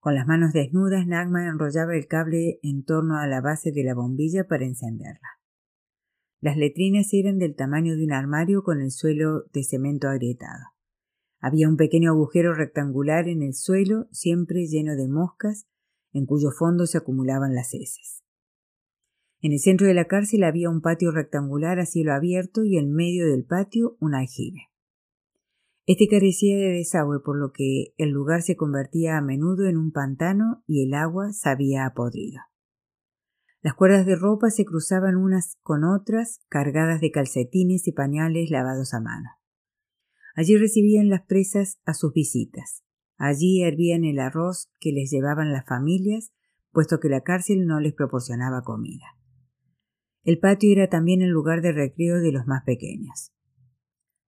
Con 0.00 0.14
las 0.14 0.26
manos 0.26 0.54
desnudas, 0.54 1.06
Nagma 1.06 1.46
enrollaba 1.46 1.94
el 1.94 2.06
cable 2.06 2.58
en 2.62 2.84
torno 2.84 3.18
a 3.18 3.26
la 3.26 3.42
base 3.42 3.70
de 3.70 3.84
la 3.84 3.94
bombilla 3.94 4.48
para 4.48 4.64
encenderla. 4.64 5.28
Las 6.40 6.56
letrinas 6.56 7.12
eran 7.12 7.38
del 7.38 7.54
tamaño 7.54 7.96
de 7.96 8.04
un 8.04 8.12
armario 8.12 8.64
con 8.64 8.80
el 8.80 8.90
suelo 8.90 9.44
de 9.52 9.62
cemento 9.62 10.08
agrietado. 10.08 10.64
Había 11.38 11.68
un 11.68 11.76
pequeño 11.76 12.12
agujero 12.12 12.54
rectangular 12.54 13.28
en 13.28 13.42
el 13.42 13.52
suelo, 13.52 14.08
siempre 14.10 14.66
lleno 14.66 14.96
de 14.96 15.06
moscas, 15.06 15.68
en 16.14 16.24
cuyo 16.24 16.50
fondo 16.50 16.86
se 16.86 16.96
acumulaban 16.96 17.54
las 17.54 17.74
heces. 17.74 18.24
En 19.42 19.52
el 19.52 19.58
centro 19.58 19.86
de 19.86 19.94
la 19.94 20.06
cárcel 20.06 20.44
había 20.44 20.70
un 20.70 20.80
patio 20.80 21.10
rectangular 21.10 21.78
a 21.78 21.84
cielo 21.84 22.14
abierto 22.14 22.64
y 22.64 22.78
en 22.78 22.94
medio 22.94 23.26
del 23.26 23.44
patio 23.44 23.98
un 24.00 24.14
aljibe. 24.14 24.71
Este 25.84 26.06
carecía 26.06 26.56
de 26.56 26.70
desagüe, 26.70 27.20
por 27.24 27.36
lo 27.36 27.50
que 27.52 27.94
el 27.96 28.10
lugar 28.10 28.42
se 28.42 28.56
convertía 28.56 29.16
a 29.16 29.20
menudo 29.20 29.66
en 29.66 29.76
un 29.76 29.90
pantano 29.90 30.62
y 30.66 30.84
el 30.84 30.94
agua 30.94 31.32
se 31.32 31.48
había 31.48 31.92
podrido. 31.94 32.40
Las 33.62 33.74
cuerdas 33.74 34.06
de 34.06 34.16
ropa 34.16 34.50
se 34.50 34.64
cruzaban 34.64 35.16
unas 35.16 35.58
con 35.62 35.84
otras, 35.84 36.40
cargadas 36.48 37.00
de 37.00 37.10
calcetines 37.10 37.86
y 37.88 37.92
pañales 37.92 38.50
lavados 38.50 38.94
a 38.94 39.00
mano. 39.00 39.30
Allí 40.34 40.56
recibían 40.56 41.08
las 41.08 41.22
presas 41.22 41.80
a 41.84 41.94
sus 41.94 42.12
visitas. 42.12 42.84
Allí 43.16 43.62
hervían 43.62 44.04
el 44.04 44.18
arroz 44.18 44.70
que 44.80 44.92
les 44.92 45.10
llevaban 45.10 45.52
las 45.52 45.66
familias, 45.66 46.32
puesto 46.72 47.00
que 47.00 47.08
la 47.08 47.22
cárcel 47.22 47.66
no 47.66 47.80
les 47.80 47.92
proporcionaba 47.92 48.62
comida. 48.62 49.16
El 50.24 50.38
patio 50.38 50.72
era 50.72 50.88
también 50.88 51.22
el 51.22 51.30
lugar 51.30 51.60
de 51.60 51.72
recreo 51.72 52.20
de 52.20 52.32
los 52.32 52.46
más 52.46 52.62
pequeños. 52.64 53.32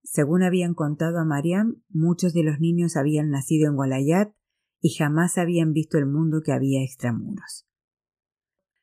Según 0.05 0.43
habían 0.43 0.75
contado 0.75 1.17
a 1.17 1.25
Mariam, 1.25 1.81
muchos 1.89 2.33
de 2.33 2.43
los 2.43 2.59
niños 2.59 2.95
habían 2.95 3.31
nacido 3.31 3.67
en 3.67 3.75
Gualayat 3.75 4.33
y 4.79 4.93
jamás 4.93 5.39
habían 5.39 5.73
visto 5.73 5.97
el 5.97 6.05
mundo 6.05 6.41
que 6.45 6.51
había 6.51 6.83
extramuros. 6.83 7.65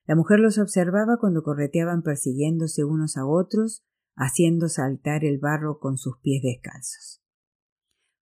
La 0.05 0.17
mujer 0.17 0.41
los 0.41 0.59
observaba 0.59 1.19
cuando 1.21 1.45
correteaban 1.45 2.03
persiguiéndose 2.03 2.83
unos 2.83 3.17
a 3.17 3.25
otros, 3.25 3.85
haciendo 4.17 4.69
saltar 4.69 5.25
el 5.25 5.39
barro 5.39 5.79
con 5.79 5.97
sus 5.97 6.19
pies 6.19 6.43
descalzos. 6.43 7.23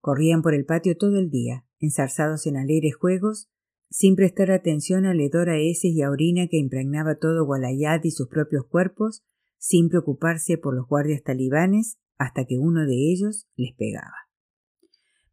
Corrían 0.00 0.42
por 0.42 0.52
el 0.52 0.66
patio 0.66 0.94
todo 0.98 1.18
el 1.18 1.30
día, 1.30 1.64
enzarzados 1.78 2.46
en 2.46 2.58
alegres 2.58 2.96
juegos, 2.96 3.50
sin 3.88 4.14
prestar 4.14 4.50
atención 4.50 5.06
al 5.06 5.20
hedor 5.20 5.48
a 5.48 5.56
heces 5.56 5.92
y 5.92 6.02
a 6.02 6.10
orina 6.10 6.48
que 6.48 6.58
impregnaba 6.58 7.14
todo 7.14 7.46
Gualayat 7.46 8.04
y 8.04 8.10
sus 8.10 8.28
propios 8.28 8.66
cuerpos, 8.66 9.24
sin 9.56 9.88
preocuparse 9.88 10.58
por 10.58 10.76
los 10.76 10.86
guardias 10.86 11.22
talibanes 11.22 11.98
hasta 12.20 12.44
que 12.44 12.59
uno 12.59 12.85
de 12.85 13.11
ellos 13.11 13.48
les 13.56 13.74
pegaba. 13.74 14.28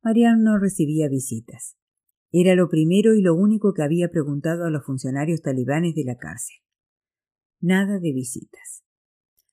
Mariam 0.02 0.42
no 0.42 0.58
recibía 0.58 1.10
visitas. 1.10 1.76
Era 2.32 2.56
lo 2.56 2.70
primero 2.70 3.14
y 3.14 3.22
lo 3.22 3.36
único 3.36 3.74
que 3.74 3.84
había 3.84 4.08
preguntado 4.10 4.64
a 4.64 4.70
los 4.70 4.86
funcionarios 4.86 5.42
talibanes 5.42 5.96
de 5.96 6.06
la 6.06 6.16
cárcel. 6.16 6.56
Nada 7.60 8.00
de 8.00 8.14
visitas. 8.14 8.86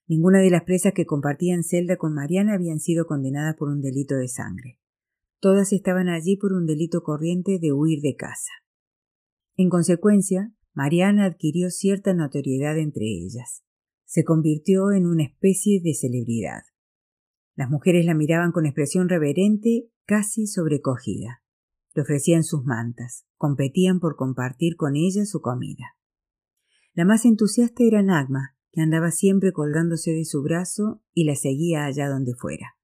Ninguna 0.07 0.39
de 0.39 0.51
las 0.51 0.63
presas 0.63 0.93
que 0.93 1.07
compartían 1.07 1.65
celda 1.65 1.97
con 1.97 2.15
Mariana 2.15 2.55
habían 2.55 2.79
sido 2.79 3.05
condenadas 3.07 3.57
por 3.57 3.69
un 3.69 3.83
delito 3.83 4.15
de 4.15 4.29
sangre. 4.29 4.79
Todas 5.41 5.73
estaban 5.73 6.09
allí 6.09 6.37
por 6.37 6.53
un 6.53 6.67
delito 6.67 7.03
corriente 7.03 7.59
de 7.59 7.73
huir 7.73 8.01
de 8.01 8.15
casa. 8.15 8.53
En 9.57 9.71
consecuencia, 9.71 10.55
Mariana 10.73 11.25
adquirió 11.25 11.71
cierta 11.71 12.15
notoriedad 12.15 12.79
entre 12.79 13.07
ellas. 13.07 13.65
Se 14.05 14.23
convirtió 14.23 14.93
en 14.93 15.07
una 15.07 15.25
especie 15.25 15.81
de 15.83 15.95
celebridad. 15.95 16.63
Las 17.57 17.71
mujeres 17.71 18.05
la 18.05 18.15
miraban 18.15 18.53
con 18.53 18.67
expresión 18.67 19.09
reverente, 19.09 19.89
casi 20.07 20.47
sobrecogida. 20.47 21.43
Le 21.95 22.03
ofrecían 22.03 22.43
sus 22.43 22.65
mantas, 22.65 23.27
competían 23.37 24.01
por 24.01 24.17
compartir 24.17 24.77
con 24.77 24.97
ella 24.97 25.25
su 25.25 25.41
comida. 25.41 25.97
La 26.93 27.05
más 27.05 27.25
entusiasta 27.25 27.85
era 27.85 28.03
Nagma, 28.03 28.57
que 28.73 28.81
andaba 28.81 29.13
siempre 29.13 29.53
colgándose 29.53 30.11
de 30.11 30.25
su 30.25 30.43
brazo 30.43 31.03
y 31.13 31.25
la 31.25 31.37
seguía 31.37 31.85
allá 31.85 32.09
donde 32.09 32.35
fuera. 32.35 32.77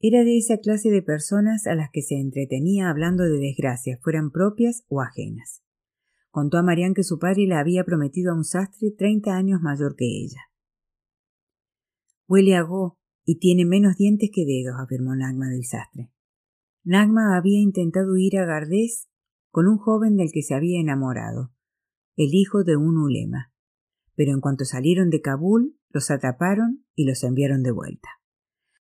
Era 0.00 0.24
de 0.24 0.36
esa 0.36 0.58
clase 0.58 0.90
de 0.90 1.02
personas 1.02 1.66
a 1.66 1.74
las 1.74 1.90
que 1.92 2.02
se 2.02 2.16
entretenía 2.16 2.90
hablando 2.90 3.22
de 3.22 3.38
desgracias, 3.38 4.00
fueran 4.02 4.30
propias 4.30 4.84
o 4.88 5.00
ajenas. 5.00 5.62
Contó 6.30 6.58
a 6.58 6.62
Marián 6.62 6.92
que 6.92 7.04
su 7.04 7.18
padre 7.18 7.46
la 7.46 7.60
había 7.60 7.84
prometido 7.84 8.32
a 8.32 8.36
un 8.36 8.44
sastre 8.44 8.90
treinta 8.90 9.36
años 9.36 9.60
mayor 9.62 9.94
que 9.96 10.04
ella. 10.04 10.40
Huele 12.26 12.56
a 12.56 12.62
go 12.62 12.98
y 13.26 13.40
tiene 13.40 13.66
menos 13.66 13.96
dientes 13.96 14.30
que 14.32 14.46
dedos, 14.46 14.76
afirmó 14.80 15.14
Nagma 15.16 15.48
del 15.48 15.64
sastre. 15.64 16.12
Nagma 16.84 17.36
había 17.36 17.60
intentado 17.60 18.16
ir 18.16 18.38
a 18.38 18.46
Gardés 18.46 19.08
con 19.50 19.66
un 19.66 19.78
joven 19.78 20.16
del 20.16 20.30
que 20.32 20.42
se 20.42 20.54
había 20.54 20.80
enamorado, 20.80 21.52
el 22.14 22.32
hijo 22.32 22.62
de 22.62 22.76
un 22.76 22.96
ulema. 22.96 23.52
Pero 24.14 24.32
en 24.32 24.40
cuanto 24.40 24.64
salieron 24.64 25.10
de 25.10 25.20
Kabul, 25.20 25.76
los 25.90 26.10
atraparon 26.12 26.86
y 26.94 27.04
los 27.04 27.24
enviaron 27.24 27.64
de 27.64 27.72
vuelta. 27.72 28.08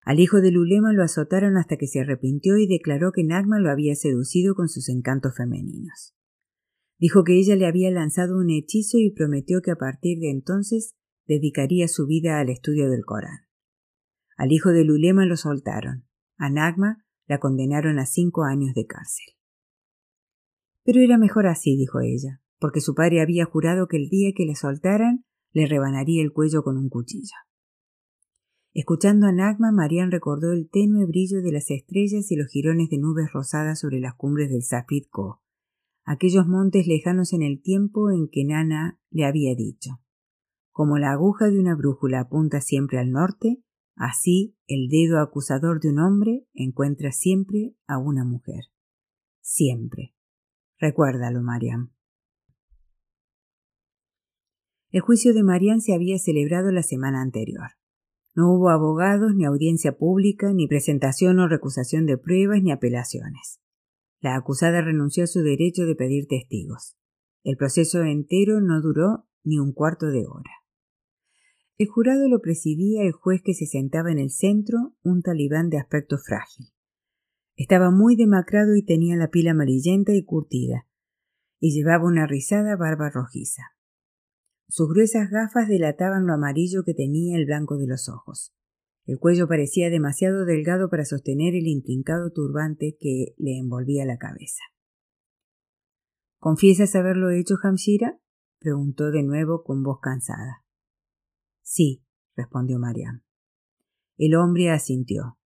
Al 0.02 0.20
hijo 0.20 0.42
del 0.42 0.58
ulema 0.58 0.92
lo 0.92 1.04
azotaron 1.04 1.56
hasta 1.58 1.78
que 1.78 1.88
se 1.88 2.02
arrepintió 2.02 2.58
y 2.58 2.68
declaró 2.68 3.14
que 3.14 3.24
Nagma 3.24 3.60
lo 3.60 3.72
había 3.72 3.96
seducido 3.96 4.54
con 4.54 4.68
sus 4.68 4.90
encantos 4.90 5.34
femeninos. 5.36 6.14
Dijo 7.00 7.24
que 7.24 7.40
ella 7.40 7.56
le 7.56 7.68
había 7.68 7.90
lanzado 7.90 8.38
un 8.38 8.50
hechizo 8.50 8.98
y 8.98 9.12
prometió 9.12 9.62
que 9.62 9.72
a 9.72 9.78
partir 9.78 10.20
de 10.20 10.30
entonces 10.30 10.96
dedicaría 11.26 11.88
su 11.88 12.06
vida 12.06 12.40
al 12.40 12.50
estudio 12.50 12.90
del 12.90 13.06
Corán. 13.06 13.45
Al 14.36 14.52
hijo 14.52 14.72
de 14.72 14.84
Lulema 14.84 15.26
lo 15.26 15.38
soltaron. 15.38 16.06
A 16.38 16.50
Nagma 16.50 17.06
la 17.28 17.40
condenaron 17.40 18.00
a 18.00 18.06
cinco 18.06 18.44
años 18.44 18.74
de 18.74 18.86
cárcel. 18.86 19.26
Pero 20.84 21.00
era 21.02 21.18
mejor 21.18 21.48
así, 21.48 21.76
dijo 21.76 22.00
ella, 22.00 22.42
porque 22.60 22.82
su 22.82 22.94
padre 22.94 23.22
había 23.22 23.46
jurado 23.46 23.88
que 23.88 23.98
el 23.98 24.10
día 24.10 24.34
que 24.36 24.46
la 24.46 24.56
soltaran 24.56 25.26
le 25.52 25.68
rebanaría 25.68 26.22
el 26.22 26.34
cuello 26.34 26.64
con 26.64 26.78
un 26.78 26.90
cuchillo. 26.90 27.36
Escuchando 28.74 29.26
a 29.28 29.32
Nagma, 29.32 29.72
Marian 29.72 30.12
recordó 30.12 30.52
el 30.52 30.70
tenue 30.70 31.06
brillo 31.06 31.42
de 31.42 31.54
las 31.54 31.72
estrellas 31.72 32.30
y 32.30 32.36
los 32.36 32.48
jirones 32.48 32.90
de 32.90 32.98
nubes 32.98 33.32
rosadas 33.32 33.80
sobre 33.80 34.02
las 34.02 34.16
cumbres 34.16 34.50
del 34.50 34.64
Safid 34.64 35.06
Ko, 35.10 35.42
aquellos 36.04 36.46
montes 36.46 36.86
lejanos 36.86 37.32
en 37.32 37.42
el 37.42 37.62
tiempo 37.62 38.12
en 38.12 38.28
que 38.28 38.44
Nana 38.44 39.00
le 39.10 39.26
había 39.26 39.56
dicho 39.56 40.02
Como 40.72 40.98
la 40.98 41.14
aguja 41.14 41.50
de 41.50 41.58
una 41.58 41.74
brújula 41.74 42.20
apunta 42.20 42.60
siempre 42.60 43.00
al 43.00 43.12
norte, 43.12 43.64
así 43.96 44.58
el 44.68 44.88
dedo 44.90 45.20
acusador 45.20 45.80
de 45.80 45.90
un 45.90 46.00
hombre 46.00 46.48
encuentra 46.54 47.12
siempre 47.12 47.76
a 47.88 47.98
una 47.98 48.24
mujer. 48.24 48.66
Siempre. 49.42 50.16
Recuérdalo, 50.78 51.42
Mariam. 51.42 51.94
El 54.92 55.02
juicio 55.02 55.34
de 55.34 55.44
Marian 55.44 55.82
se 55.82 55.94
había 55.94 56.18
celebrado 56.20 56.72
la 56.72 56.84
semana 56.84 57.22
anterior. 57.22 57.72
No 58.34 58.54
hubo 58.54 58.70
abogados, 58.70 59.34
ni 59.36 59.46
audiencia 59.46 59.98
pública, 59.98 60.52
ni 60.54 60.68
presentación 60.68 61.40
o 61.40 61.48
recusación 61.48 62.06
de 62.06 62.18
pruebas, 62.18 62.62
ni 62.62 62.72
apelaciones. 62.72 63.62
La 64.20 64.36
acusada 64.36 64.82
renunció 64.82 65.24
a 65.24 65.28
su 65.28 65.42
derecho 65.42 65.86
de 65.86 65.96
pedir 65.96 66.28
testigos. 66.28 66.98
El 67.44 67.58
proceso 67.58 68.04
entero 68.04 68.60
no 68.60 68.82
duró 68.82 69.28
ni 69.44 69.60
un 69.60 69.72
cuarto 69.72 70.08
de 70.08 70.26
hora. 70.28 70.65
El 71.78 71.90
jurado 71.90 72.30
lo 72.30 72.40
presidía 72.40 73.04
el 73.04 73.12
juez 73.12 73.42
que 73.44 73.54
se 73.54 73.66
sentaba 73.66 74.10
en 74.10 74.18
el 74.18 74.30
centro, 74.30 74.96
un 75.04 75.22
talibán 75.22 75.70
de 75.70 75.78
aspecto 75.78 76.18
frágil. 76.18 76.68
Estaba 77.58 77.92
muy 77.92 78.16
demacrado 78.16 78.76
y 78.78 78.84
tenía 78.84 79.18
la 79.18 79.30
piel 79.30 79.50
amarillenta 79.50 80.14
y 80.14 80.24
curtida, 80.24 80.88
y 81.60 81.74
llevaba 81.74 82.06
una 82.06 82.28
rizada 82.28 82.78
barba 82.78 83.10
rojiza. 83.10 83.64
Sus 84.70 84.90
gruesas 84.90 85.30
gafas 85.30 85.68
delataban 85.68 86.26
lo 86.26 86.34
amarillo 86.34 86.84
que 86.86 86.94
tenía 86.94 87.38
el 87.38 87.46
blanco 87.46 87.78
de 87.78 87.88
los 87.88 88.08
ojos. 88.08 88.54
El 89.06 89.20
cuello 89.20 89.48
parecía 89.48 89.90
demasiado 89.90 90.46
delgado 90.46 90.90
para 90.90 91.06
sostener 91.06 91.56
el 91.56 91.68
intrincado 91.68 92.32
turbante 92.32 92.98
que 93.00 93.36
le 93.38 93.58
envolvía 93.58 94.06
la 94.06 94.18
cabeza. 94.18 94.64
¿Confiesas 96.40 96.96
haberlo 96.96 97.32
hecho, 97.32 97.56
Hamshira? 97.62 98.20
preguntó 98.60 99.12
de 99.12 99.24
nuevo 99.24 99.64
con 99.64 99.84
voz 99.84 100.00
cansada. 100.02 100.65
Sí, 101.66 102.06
respondió 102.36 102.78
Mariam. 102.78 103.24
El 104.18 104.36
hombre 104.36 104.70
asintió. 104.70 105.40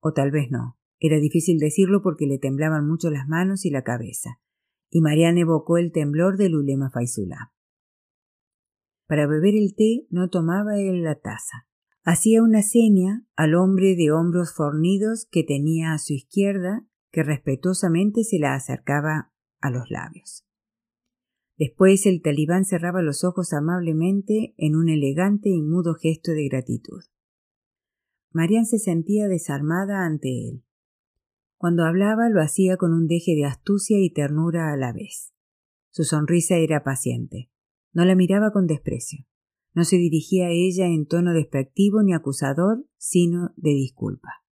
O 0.00 0.12
tal 0.12 0.30
vez 0.30 0.50
no. 0.50 0.78
Era 1.00 1.18
difícil 1.18 1.58
decirlo 1.58 2.02
porque 2.02 2.26
le 2.26 2.38
temblaban 2.38 2.86
mucho 2.86 3.10
las 3.10 3.26
manos 3.26 3.64
y 3.64 3.70
la 3.70 3.82
cabeza, 3.82 4.38
y 4.88 5.00
Marian 5.00 5.38
evocó 5.38 5.78
el 5.78 5.90
temblor 5.90 6.36
del 6.36 6.54
ulema 6.54 6.90
Faisulá. 6.90 7.52
Para 9.08 9.26
beber 9.26 9.56
el 9.56 9.74
té 9.74 10.06
no 10.10 10.30
tomaba 10.30 10.78
él 10.78 11.02
la 11.02 11.18
taza. 11.18 11.66
Hacía 12.04 12.42
una 12.42 12.62
seña 12.62 13.26
al 13.34 13.54
hombre 13.54 13.96
de 13.96 14.12
hombros 14.12 14.54
fornidos 14.54 15.26
que 15.28 15.42
tenía 15.42 15.92
a 15.92 15.98
su 15.98 16.12
izquierda, 16.12 16.86
que 17.10 17.22
respetuosamente 17.22 18.22
se 18.22 18.38
la 18.38 18.54
acercaba 18.54 19.32
a 19.60 19.70
los 19.70 19.90
labios. 19.90 20.46
Después 21.58 22.06
el 22.06 22.22
talibán 22.22 22.64
cerraba 22.64 23.02
los 23.02 23.24
ojos 23.24 23.52
amablemente 23.52 24.54
en 24.56 24.74
un 24.74 24.88
elegante 24.88 25.50
y 25.50 25.62
mudo 25.62 25.94
gesto 25.94 26.32
de 26.32 26.48
gratitud. 26.48 27.02
Marian 28.32 28.64
se 28.64 28.78
sentía 28.78 29.28
desarmada 29.28 30.06
ante 30.06 30.28
él. 30.48 30.64
Cuando 31.56 31.84
hablaba 31.84 32.28
lo 32.28 32.40
hacía 32.40 32.76
con 32.76 32.92
un 32.92 33.06
deje 33.06 33.34
de 33.34 33.44
astucia 33.44 33.98
y 34.00 34.10
ternura 34.10 34.72
a 34.72 34.76
la 34.76 34.92
vez. 34.92 35.32
Su 35.90 36.04
sonrisa 36.04 36.56
era 36.56 36.82
paciente. 36.82 37.50
No 37.92 38.04
la 38.04 38.14
miraba 38.14 38.50
con 38.50 38.66
desprecio. 38.66 39.26
No 39.74 39.84
se 39.84 39.96
dirigía 39.96 40.46
a 40.46 40.50
ella 40.50 40.86
en 40.86 41.06
tono 41.06 41.34
despectivo 41.34 42.02
ni 42.02 42.14
acusador, 42.14 42.86
sino 42.96 43.52
de 43.56 43.70
disculpa. 43.70 44.42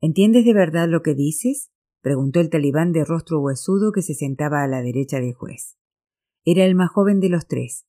¿Entiendes 0.00 0.44
de 0.44 0.54
verdad 0.54 0.88
lo 0.88 1.02
que 1.02 1.14
dices? 1.14 1.70
Preguntó 2.00 2.40
el 2.40 2.50
talibán 2.50 2.92
de 2.92 3.04
rostro 3.04 3.40
huesudo 3.40 3.92
que 3.92 4.02
se 4.02 4.14
sentaba 4.14 4.62
a 4.62 4.68
la 4.68 4.82
derecha 4.82 5.20
del 5.20 5.34
juez. 5.34 5.76
Era 6.44 6.64
el 6.64 6.74
más 6.74 6.90
joven 6.90 7.20
de 7.20 7.28
los 7.28 7.46
tres. 7.46 7.86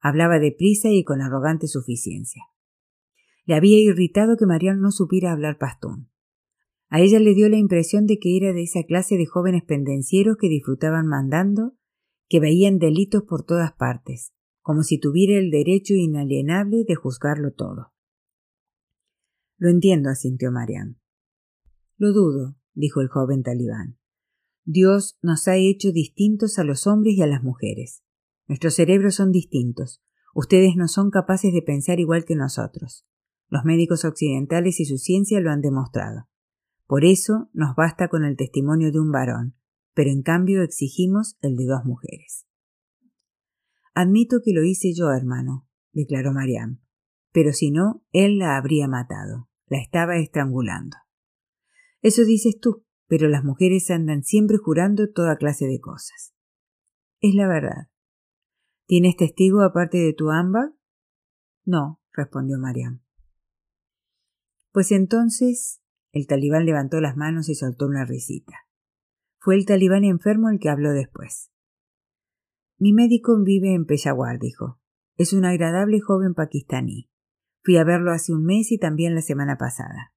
Hablaba 0.00 0.38
deprisa 0.38 0.90
y 0.90 1.04
con 1.04 1.20
arrogante 1.20 1.66
suficiencia. 1.66 2.44
Le 3.44 3.54
había 3.54 3.78
irritado 3.80 4.36
que 4.36 4.46
Marian 4.46 4.80
no 4.80 4.92
supiera 4.92 5.32
hablar 5.32 5.58
pastón. 5.58 6.10
A 6.90 7.00
ella 7.00 7.18
le 7.18 7.34
dio 7.34 7.48
la 7.48 7.56
impresión 7.56 8.06
de 8.06 8.18
que 8.18 8.36
era 8.36 8.52
de 8.52 8.62
esa 8.62 8.82
clase 8.84 9.16
de 9.16 9.26
jóvenes 9.26 9.64
pendencieros 9.64 10.36
que 10.38 10.48
disfrutaban 10.48 11.06
mandando, 11.06 11.74
que 12.28 12.40
veían 12.40 12.78
delitos 12.78 13.24
por 13.24 13.44
todas 13.44 13.72
partes, 13.72 14.32
como 14.60 14.82
si 14.82 14.98
tuviera 14.98 15.38
el 15.38 15.50
derecho 15.50 15.94
inalienable 15.94 16.84
de 16.86 16.94
juzgarlo 16.94 17.52
todo. 17.52 17.92
Lo 19.56 19.70
entiendo, 19.70 20.08
asintió 20.08 20.52
Marian. 20.52 21.00
Lo 21.96 22.12
dudo, 22.12 22.57
dijo 22.78 23.00
el 23.00 23.08
joven 23.08 23.42
talibán. 23.42 23.98
Dios 24.64 25.18
nos 25.20 25.48
ha 25.48 25.56
hecho 25.56 25.92
distintos 25.92 26.58
a 26.58 26.64
los 26.64 26.86
hombres 26.86 27.14
y 27.16 27.22
a 27.22 27.26
las 27.26 27.42
mujeres. 27.42 28.02
Nuestros 28.46 28.74
cerebros 28.74 29.16
son 29.16 29.32
distintos. 29.32 30.02
Ustedes 30.34 30.76
no 30.76 30.88
son 30.88 31.10
capaces 31.10 31.52
de 31.52 31.62
pensar 31.62 31.98
igual 32.00 32.24
que 32.24 32.36
nosotros. 32.36 33.04
Los 33.48 33.64
médicos 33.64 34.04
occidentales 34.04 34.78
y 34.78 34.84
su 34.84 34.98
ciencia 34.98 35.40
lo 35.40 35.50
han 35.50 35.60
demostrado. 35.60 36.28
Por 36.86 37.04
eso 37.04 37.50
nos 37.52 37.74
basta 37.74 38.08
con 38.08 38.24
el 38.24 38.36
testimonio 38.36 38.92
de 38.92 39.00
un 39.00 39.10
varón, 39.10 39.56
pero 39.94 40.10
en 40.10 40.22
cambio 40.22 40.62
exigimos 40.62 41.36
el 41.40 41.56
de 41.56 41.66
dos 41.66 41.84
mujeres. 41.84 42.46
Admito 43.94 44.40
que 44.44 44.52
lo 44.52 44.62
hice 44.62 44.94
yo, 44.94 45.10
hermano, 45.10 45.66
declaró 45.92 46.32
Mariam, 46.32 46.80
pero 47.32 47.52
si 47.52 47.70
no, 47.70 48.04
él 48.12 48.38
la 48.38 48.56
habría 48.56 48.86
matado, 48.86 49.48
la 49.66 49.78
estaba 49.80 50.18
estrangulando. 50.18 50.96
Eso 52.00 52.24
dices 52.24 52.58
tú, 52.60 52.84
pero 53.06 53.28
las 53.28 53.44
mujeres 53.44 53.90
andan 53.90 54.22
siempre 54.22 54.58
jurando 54.58 55.10
toda 55.10 55.36
clase 55.36 55.66
de 55.66 55.80
cosas. 55.80 56.34
Es 57.20 57.34
la 57.34 57.48
verdad. 57.48 57.88
¿Tienes 58.86 59.16
testigo 59.16 59.62
aparte 59.62 59.98
de 59.98 60.12
tu 60.12 60.30
amba? 60.30 60.72
No, 61.64 62.00
respondió 62.12 62.58
Mariam. 62.58 63.02
Pues 64.72 64.92
entonces 64.92 65.80
el 66.12 66.26
talibán 66.26 66.64
levantó 66.64 67.00
las 67.00 67.16
manos 67.16 67.48
y 67.48 67.54
soltó 67.54 67.86
una 67.86 68.04
risita. 68.04 68.54
Fue 69.40 69.56
el 69.56 69.66
talibán 69.66 70.04
enfermo 70.04 70.48
el 70.50 70.58
que 70.58 70.68
habló 70.68 70.92
después. 70.92 71.50
Mi 72.78 72.92
médico 72.92 73.36
vive 73.42 73.74
en 73.74 73.86
Peshawar, 73.86 74.38
dijo. 74.38 74.80
Es 75.16 75.32
un 75.32 75.44
agradable 75.44 76.00
joven 76.00 76.34
pakistaní. 76.34 77.10
Fui 77.64 77.76
a 77.76 77.84
verlo 77.84 78.12
hace 78.12 78.32
un 78.32 78.44
mes 78.44 78.70
y 78.70 78.78
también 78.78 79.14
la 79.14 79.22
semana 79.22 79.58
pasada. 79.58 80.14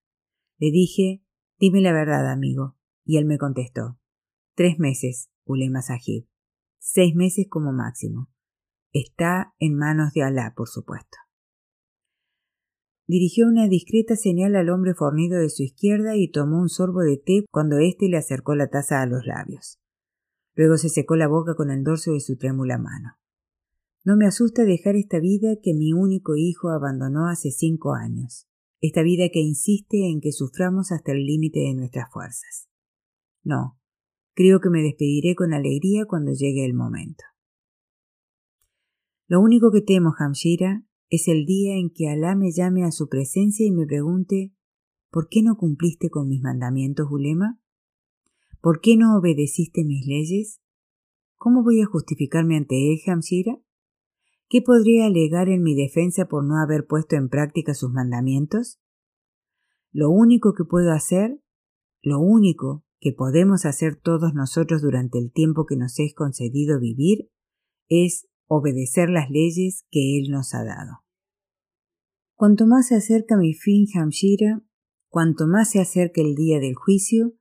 Le 0.57 0.69
dije 0.69 1.20
Dime 1.61 1.79
la 1.81 1.93
verdad, 1.93 2.27
amigo. 2.31 2.75
Y 3.05 3.17
él 3.17 3.25
me 3.25 3.37
contestó. 3.37 3.99
Tres 4.55 4.79
meses, 4.79 5.29
Ulema 5.45 5.83
Sahib. 5.83 6.27
Seis 6.79 7.13
meses 7.13 7.45
como 7.47 7.71
máximo. 7.71 8.31
Está 8.91 9.53
en 9.59 9.75
manos 9.75 10.11
de 10.13 10.23
Alá, 10.23 10.53
por 10.57 10.67
supuesto. 10.67 11.19
Dirigió 13.05 13.47
una 13.47 13.67
discreta 13.67 14.15
señal 14.15 14.55
al 14.55 14.69
hombre 14.69 14.95
fornido 14.95 15.39
de 15.39 15.51
su 15.51 15.61
izquierda 15.61 16.15
y 16.15 16.31
tomó 16.31 16.59
un 16.59 16.69
sorbo 16.69 17.01
de 17.01 17.17
té 17.17 17.45
cuando 17.51 17.77
éste 17.77 18.09
le 18.09 18.17
acercó 18.17 18.55
la 18.55 18.69
taza 18.69 19.03
a 19.03 19.05
los 19.05 19.27
labios. 19.27 19.79
Luego 20.55 20.77
se 20.77 20.89
secó 20.89 21.15
la 21.15 21.27
boca 21.27 21.53
con 21.53 21.69
el 21.69 21.83
dorso 21.83 22.13
de 22.13 22.21
su 22.21 22.37
trémula 22.37 22.79
mano. 22.79 23.19
No 24.03 24.17
me 24.17 24.25
asusta 24.25 24.63
dejar 24.63 24.95
esta 24.95 25.19
vida 25.19 25.57
que 25.61 25.75
mi 25.75 25.93
único 25.93 26.35
hijo 26.35 26.69
abandonó 26.69 27.27
hace 27.27 27.51
cinco 27.51 27.93
años 27.93 28.47
esta 28.81 29.03
vida 29.03 29.29
que 29.31 29.39
insiste 29.39 30.09
en 30.09 30.19
que 30.19 30.31
suframos 30.31 30.91
hasta 30.91 31.11
el 31.11 31.25
límite 31.25 31.59
de 31.59 31.75
nuestras 31.75 32.11
fuerzas. 32.11 32.67
No, 33.43 33.79
creo 34.33 34.59
que 34.59 34.69
me 34.69 34.81
despediré 34.81 35.35
con 35.35 35.53
alegría 35.53 36.05
cuando 36.05 36.33
llegue 36.33 36.65
el 36.65 36.73
momento. 36.73 37.23
Lo 39.27 39.39
único 39.39 39.71
que 39.71 39.81
temo, 39.81 40.13
Hamshira, 40.17 40.83
es 41.09 41.27
el 41.27 41.45
día 41.45 41.75
en 41.75 41.89
que 41.89 42.09
Alá 42.09 42.35
me 42.35 42.51
llame 42.51 42.83
a 42.83 42.91
su 42.91 43.07
presencia 43.07 43.65
y 43.65 43.71
me 43.71 43.85
pregunte 43.85 44.53
¿Por 45.11 45.27
qué 45.27 45.43
no 45.43 45.57
cumpliste 45.57 46.09
con 46.09 46.29
mis 46.29 46.41
mandamientos, 46.41 47.07
Ulema? 47.11 47.59
¿Por 48.61 48.79
qué 48.79 48.95
no 48.95 49.17
obedeciste 49.17 49.83
mis 49.83 50.07
leyes? 50.07 50.61
¿Cómo 51.35 51.63
voy 51.63 51.81
a 51.81 51.85
justificarme 51.85 52.55
ante 52.55 52.93
él, 52.93 52.99
Hamshira? 53.05 53.59
¿Qué 54.51 54.61
podría 54.61 55.05
alegar 55.05 55.47
en 55.47 55.63
mi 55.63 55.75
defensa 55.75 56.25
por 56.25 56.43
no 56.43 56.61
haber 56.61 56.85
puesto 56.85 57.15
en 57.15 57.29
práctica 57.29 57.73
sus 57.73 57.89
mandamientos? 57.89 58.81
Lo 59.93 60.09
único 60.09 60.53
que 60.53 60.65
puedo 60.65 60.91
hacer, 60.91 61.41
lo 62.01 62.19
único 62.19 62.83
que 62.99 63.13
podemos 63.13 63.65
hacer 63.65 63.95
todos 63.95 64.33
nosotros 64.33 64.81
durante 64.81 65.19
el 65.19 65.31
tiempo 65.31 65.65
que 65.65 65.77
nos 65.77 65.97
es 65.99 66.13
concedido 66.13 66.81
vivir, 66.81 67.31
es 67.87 68.27
obedecer 68.45 69.09
las 69.09 69.29
leyes 69.29 69.85
que 69.89 70.19
Él 70.19 70.29
nos 70.29 70.53
ha 70.53 70.65
dado. 70.65 71.05
Cuanto 72.35 72.67
más 72.67 72.89
se 72.89 72.95
acerca 72.95 73.37
mi 73.37 73.53
fin, 73.53 73.87
Hamshira, 73.95 74.65
cuanto 75.07 75.47
más 75.47 75.69
se 75.69 75.79
acerca 75.79 76.19
el 76.19 76.35
día 76.35 76.59
del 76.59 76.75
juicio, 76.75 77.35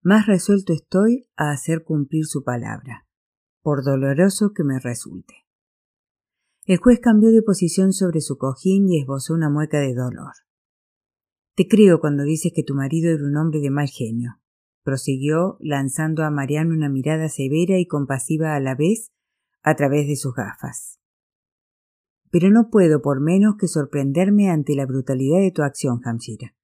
más 0.00 0.28
resuelto 0.28 0.72
estoy 0.72 1.28
a 1.34 1.50
hacer 1.50 1.82
cumplir 1.82 2.24
su 2.24 2.44
palabra, 2.44 3.08
por 3.62 3.82
doloroso 3.82 4.52
que 4.54 4.62
me 4.62 4.78
resulte. 4.78 5.41
El 6.72 6.78
juez 6.78 7.00
cambió 7.00 7.30
de 7.32 7.42
posición 7.42 7.92
sobre 7.92 8.22
su 8.22 8.38
cojín 8.38 8.88
y 8.88 8.98
esbozó 8.98 9.34
una 9.34 9.50
mueca 9.50 9.78
de 9.78 9.92
dolor. 9.92 10.32
Te 11.54 11.68
creo 11.68 12.00
cuando 12.00 12.22
dices 12.22 12.50
que 12.56 12.62
tu 12.62 12.74
marido 12.74 13.10
era 13.10 13.22
un 13.26 13.36
hombre 13.36 13.60
de 13.60 13.68
mal 13.68 13.88
genio, 13.88 14.40
prosiguió, 14.82 15.58
lanzando 15.60 16.24
a 16.24 16.30
Mariano 16.30 16.72
una 16.72 16.88
mirada 16.88 17.28
severa 17.28 17.78
y 17.78 17.84
compasiva 17.84 18.56
a 18.56 18.60
la 18.60 18.74
vez 18.74 19.12
a 19.62 19.76
través 19.76 20.06
de 20.06 20.16
sus 20.16 20.32
gafas. 20.34 20.98
pero 22.30 22.48
no 22.48 22.70
puedo 22.70 23.02
por 23.02 23.20
menos 23.20 23.56
que 23.60 23.68
sorprenderme 23.68 24.48
ante 24.48 24.74
la 24.74 24.86
brutalidad 24.86 25.40
de 25.40 25.50
tu 25.50 25.60
acción, 25.60 26.00
Hamshira. 26.02 26.56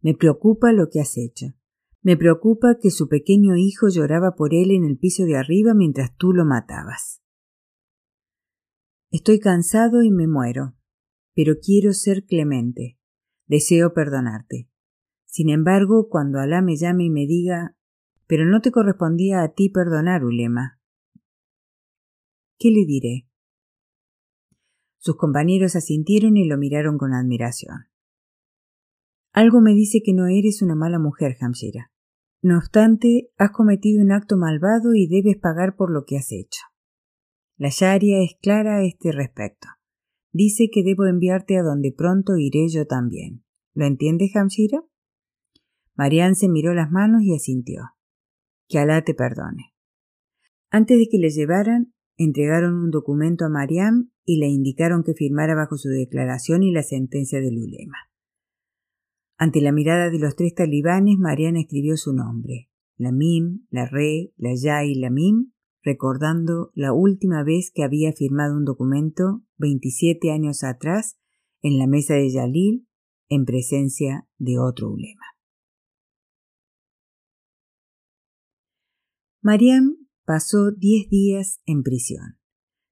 Me 0.00 0.14
preocupa 0.14 0.72
lo 0.72 0.88
que 0.90 1.00
has 1.00 1.16
hecho. 1.16 1.54
Me 2.02 2.16
preocupa 2.16 2.78
que 2.82 2.90
su 2.90 3.06
pequeño 3.06 3.54
hijo 3.54 3.86
lloraba 3.90 4.34
por 4.34 4.54
él 4.54 4.72
en 4.72 4.82
el 4.82 4.98
piso 4.98 5.22
de 5.22 5.36
arriba 5.36 5.72
mientras 5.72 6.16
tú 6.16 6.32
lo 6.32 6.44
matabas. 6.44 7.22
Estoy 9.10 9.38
cansado 9.38 10.02
y 10.02 10.10
me 10.10 10.26
muero, 10.26 10.74
pero 11.34 11.54
quiero 11.62 11.92
ser 11.92 12.24
clemente. 12.24 12.98
Deseo 13.46 13.94
perdonarte. 13.94 14.68
Sin 15.24 15.48
embargo, 15.50 16.08
cuando 16.08 16.40
Alá 16.40 16.62
me 16.62 16.76
llame 16.76 17.04
y 17.04 17.10
me 17.10 17.26
diga, 17.26 17.76
pero 18.26 18.44
no 18.44 18.60
te 18.60 18.72
correspondía 18.72 19.42
a 19.42 19.52
ti 19.52 19.68
perdonar, 19.68 20.24
Ulema. 20.24 20.80
¿Qué 22.58 22.70
le 22.70 22.84
diré? 22.84 23.28
Sus 24.98 25.16
compañeros 25.16 25.76
asintieron 25.76 26.36
y 26.36 26.48
lo 26.48 26.58
miraron 26.58 26.98
con 26.98 27.12
admiración. 27.12 27.86
Algo 29.32 29.60
me 29.60 29.74
dice 29.74 30.00
que 30.02 30.14
no 30.14 30.26
eres 30.26 30.62
una 30.62 30.74
mala 30.74 30.98
mujer, 30.98 31.36
Hamshira. 31.40 31.92
No 32.42 32.58
obstante, 32.58 33.30
has 33.36 33.50
cometido 33.50 34.02
un 34.02 34.10
acto 34.10 34.36
malvado 34.36 34.94
y 34.94 35.06
debes 35.06 35.36
pagar 35.36 35.76
por 35.76 35.92
lo 35.92 36.04
que 36.06 36.16
has 36.16 36.32
hecho. 36.32 36.60
La 37.58 37.70
Sharia 37.70 38.22
es 38.22 38.36
clara 38.42 38.76
a 38.76 38.84
este 38.84 39.12
respecto. 39.12 39.68
Dice 40.30 40.68
que 40.70 40.82
debo 40.82 41.06
enviarte 41.06 41.56
a 41.56 41.62
donde 41.62 41.90
pronto 41.90 42.36
iré 42.36 42.68
yo 42.68 42.86
también. 42.86 43.44
¿Lo 43.72 43.86
entiendes, 43.86 44.36
Hamshira? 44.36 44.84
Marianne 45.94 46.34
se 46.34 46.50
miró 46.50 46.74
las 46.74 46.90
manos 46.90 47.22
y 47.22 47.34
asintió. 47.34 47.80
Que 48.68 48.78
Alá 48.78 49.02
te 49.02 49.14
perdone. 49.14 49.72
Antes 50.70 50.98
de 50.98 51.08
que 51.10 51.16
le 51.16 51.30
llevaran, 51.30 51.94
entregaron 52.18 52.74
un 52.74 52.90
documento 52.90 53.46
a 53.46 53.48
Mariam 53.48 54.10
y 54.26 54.38
le 54.38 54.48
indicaron 54.48 55.02
que 55.02 55.14
firmara 55.14 55.54
bajo 55.54 55.78
su 55.78 55.88
declaración 55.88 56.62
y 56.62 56.72
la 56.72 56.82
sentencia 56.82 57.40
del 57.40 57.58
ulema. 57.58 57.96
Ante 59.38 59.62
la 59.62 59.72
mirada 59.72 60.10
de 60.10 60.18
los 60.18 60.36
tres 60.36 60.54
talibanes, 60.54 61.16
Mariana 61.18 61.60
escribió 61.60 61.96
su 61.96 62.12
nombre, 62.12 62.68
la 62.96 63.12
Mim, 63.12 63.66
la 63.70 63.86
Re, 63.86 64.32
la 64.36 64.54
Ya 64.54 64.84
y 64.84 64.94
la 64.94 65.08
Mim, 65.08 65.52
recordando 65.86 66.72
la 66.74 66.92
última 66.92 67.44
vez 67.44 67.70
que 67.72 67.84
había 67.84 68.12
firmado 68.12 68.56
un 68.56 68.64
documento 68.64 69.44
27 69.58 70.32
años 70.32 70.64
atrás 70.64 71.16
en 71.62 71.78
la 71.78 71.86
mesa 71.86 72.14
de 72.14 72.28
Yalil 72.28 72.88
en 73.28 73.44
presencia 73.44 74.28
de 74.36 74.58
otro 74.58 74.90
ulema. 74.90 75.22
Mariam 79.40 79.96
pasó 80.24 80.72
diez 80.72 81.08
días 81.08 81.60
en 81.66 81.84
prisión. 81.84 82.40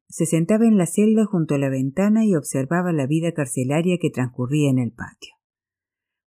Se 0.08 0.24
sentaba 0.24 0.64
en 0.64 0.78
la 0.78 0.86
celda 0.86 1.24
junto 1.24 1.56
a 1.56 1.58
la 1.58 1.70
ventana 1.70 2.24
y 2.24 2.36
observaba 2.36 2.92
la 2.92 3.08
vida 3.08 3.32
carcelaria 3.32 3.98
que 4.00 4.10
transcurría 4.10 4.70
en 4.70 4.78
el 4.78 4.92
patio. 4.92 5.33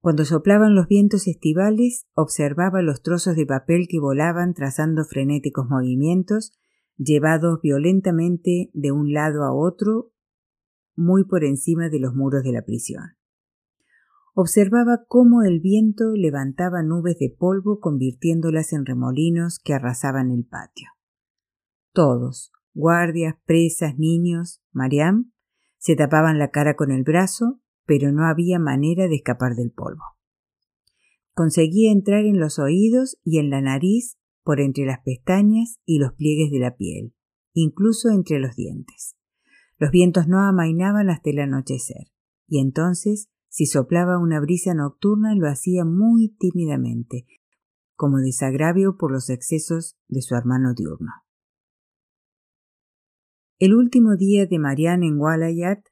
Cuando 0.06 0.24
soplaban 0.24 0.76
los 0.76 0.88
vientos 0.88 1.26
estivales, 1.26 2.06
observaba 2.14 2.84
los 2.84 3.02
trozos 3.02 3.36
de 3.36 3.48
papel 3.48 3.88
que 3.90 4.00
volaban 4.00 4.54
trazando 4.54 5.04
frenéticos 5.04 5.68
movimientos, 5.68 6.54
llevados 6.96 7.60
violentamente 7.64 8.70
de 8.72 8.92
un 8.92 9.14
lado 9.14 9.44
a 9.44 9.52
otro, 9.52 10.12
muy 10.96 11.26
por 11.26 11.44
encima 11.44 11.90
de 11.90 12.00
los 12.00 12.14
muros 12.14 12.44
de 12.44 12.52
la 12.52 12.62
prisión. 12.62 13.18
Observaba 14.36 15.06
cómo 15.08 15.42
el 15.42 15.60
viento 15.60 16.12
levantaba 16.14 16.84
nubes 16.84 17.18
de 17.18 17.36
polvo 17.36 17.80
convirtiéndolas 17.80 18.74
en 18.74 18.86
remolinos 18.86 19.58
que 19.58 19.74
arrasaban 19.74 20.30
el 20.30 20.46
patio. 20.46 20.88
Todos, 21.94 22.52
guardias, 22.76 23.38
presas, 23.48 23.98
niños, 23.98 24.62
Mariam, 24.72 25.32
se 25.80 25.96
tapaban 25.96 26.38
la 26.38 26.52
cara 26.52 26.76
con 26.76 26.92
el 26.92 27.02
brazo, 27.02 27.60
pero 27.86 28.12
no 28.12 28.26
había 28.26 28.60
manera 28.60 29.08
de 29.08 29.16
escapar 29.16 29.56
del 29.56 29.72
polvo. 29.72 30.04
Conseguía 31.34 31.92
entrar 31.92 32.26
en 32.26 32.40
los 32.40 32.60
oídos 32.60 33.18
y 33.24 33.40
en 33.40 33.50
la 33.50 33.62
nariz 33.62 34.18
por 34.44 34.62
entre 34.62 34.86
las 34.86 35.00
pestañas 35.04 35.80
y 35.86 36.00
los 36.00 36.14
pliegues 36.14 36.52
de 36.52 36.60
la 36.60 36.76
piel, 36.76 37.14
incluso 37.54 38.10
entre 38.10 38.40
los 38.40 38.56
dientes. 38.56 39.16
Los 39.78 39.92
vientos 39.92 40.28
no 40.28 40.42
amainaban 40.42 41.10
hasta 41.10 41.32
el 41.32 41.40
anochecer, 41.40 42.08
y 42.48 42.60
entonces, 42.60 43.30
si 43.50 43.66
soplaba 43.66 44.20
una 44.20 44.40
brisa 44.40 44.74
nocturna, 44.74 45.36
lo 45.36 45.48
hacía 45.48 45.84
muy 45.84 46.30
tímidamente, 46.40 47.26
como 47.96 48.20
desagravio 48.20 48.98
por 48.98 49.12
los 49.12 49.30
excesos 49.30 49.98
de 50.08 50.22
su 50.22 50.36
hermano 50.36 50.74
diurno. 50.74 51.12
El 53.58 53.74
último 53.74 54.16
día 54.18 54.46
de 54.46 54.60
Marianne 54.60 55.08
en 55.08 55.18
Walayat, 55.18 55.86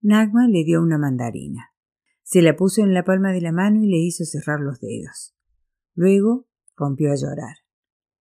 Nagma 0.00 0.48
le 0.48 0.64
dio 0.64 0.82
una 0.82 0.98
mandarina. 0.98 1.72
Se 2.22 2.42
la 2.42 2.56
puso 2.56 2.82
en 2.82 2.92
la 2.92 3.04
palma 3.04 3.32
de 3.32 3.40
la 3.40 3.52
mano 3.52 3.82
y 3.82 3.88
le 3.88 3.98
hizo 3.98 4.24
cerrar 4.24 4.60
los 4.60 4.80
dedos. 4.80 5.34
Luego 5.94 6.46
rompió 6.76 7.10
a 7.10 7.16
llorar. 7.16 7.56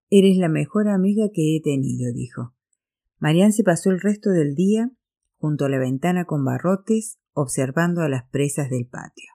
Eres 0.09 0.37
la 0.37 0.49
mejor 0.49 0.87
amiga 0.87 1.29
que 1.33 1.55
he 1.55 1.61
tenido, 1.61 2.13
dijo. 2.13 2.53
Marianne 3.19 3.51
se 3.51 3.63
pasó 3.63 3.89
el 3.89 3.99
resto 3.99 4.29
del 4.29 4.55
día 4.55 4.91
junto 5.37 5.65
a 5.65 5.69
la 5.69 5.79
ventana 5.79 6.25
con 6.25 6.45
barrotes, 6.45 7.19
observando 7.33 8.01
a 8.01 8.09
las 8.09 8.27
presas 8.29 8.69
del 8.69 8.87
patio. 8.87 9.29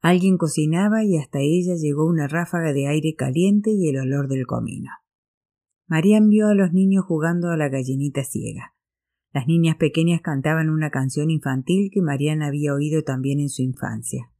Alguien 0.00 0.38
cocinaba 0.38 1.04
y 1.04 1.18
hasta 1.18 1.40
ella 1.40 1.74
llegó 1.74 2.06
una 2.06 2.28
ráfaga 2.28 2.72
de 2.72 2.86
aire 2.86 3.14
caliente 3.16 3.70
y 3.72 3.88
el 3.88 3.98
olor 3.98 4.28
del 4.28 4.46
comino. 4.46 4.90
Marian 5.86 6.28
vio 6.28 6.48
a 6.48 6.54
los 6.54 6.72
niños 6.72 7.04
jugando 7.04 7.48
a 7.50 7.56
la 7.56 7.68
gallinita 7.68 8.22
ciega. 8.22 8.74
Las 9.32 9.46
niñas 9.46 9.76
pequeñas 9.76 10.20
cantaban 10.22 10.70
una 10.70 10.90
canción 10.90 11.30
infantil 11.30 11.90
que 11.92 12.00
Marian 12.00 12.42
había 12.42 12.72
oído 12.74 13.02
también 13.02 13.40
en 13.40 13.50
su 13.50 13.62
infancia. 13.62 14.30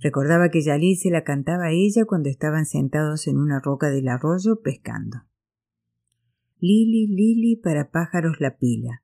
Recordaba 0.00 0.48
que 0.48 0.62
Yalil 0.62 0.96
se 0.96 1.10
la 1.10 1.24
cantaba 1.24 1.66
a 1.66 1.72
ella 1.72 2.06
cuando 2.06 2.30
estaban 2.30 2.64
sentados 2.64 3.26
en 3.26 3.36
una 3.36 3.60
roca 3.60 3.90
del 3.90 4.08
arroyo 4.08 4.62
pescando. 4.62 5.18
Lili, 6.58 7.06
Lili 7.06 7.56
para 7.56 7.90
pájaros 7.90 8.40
la 8.40 8.56
pila, 8.56 9.02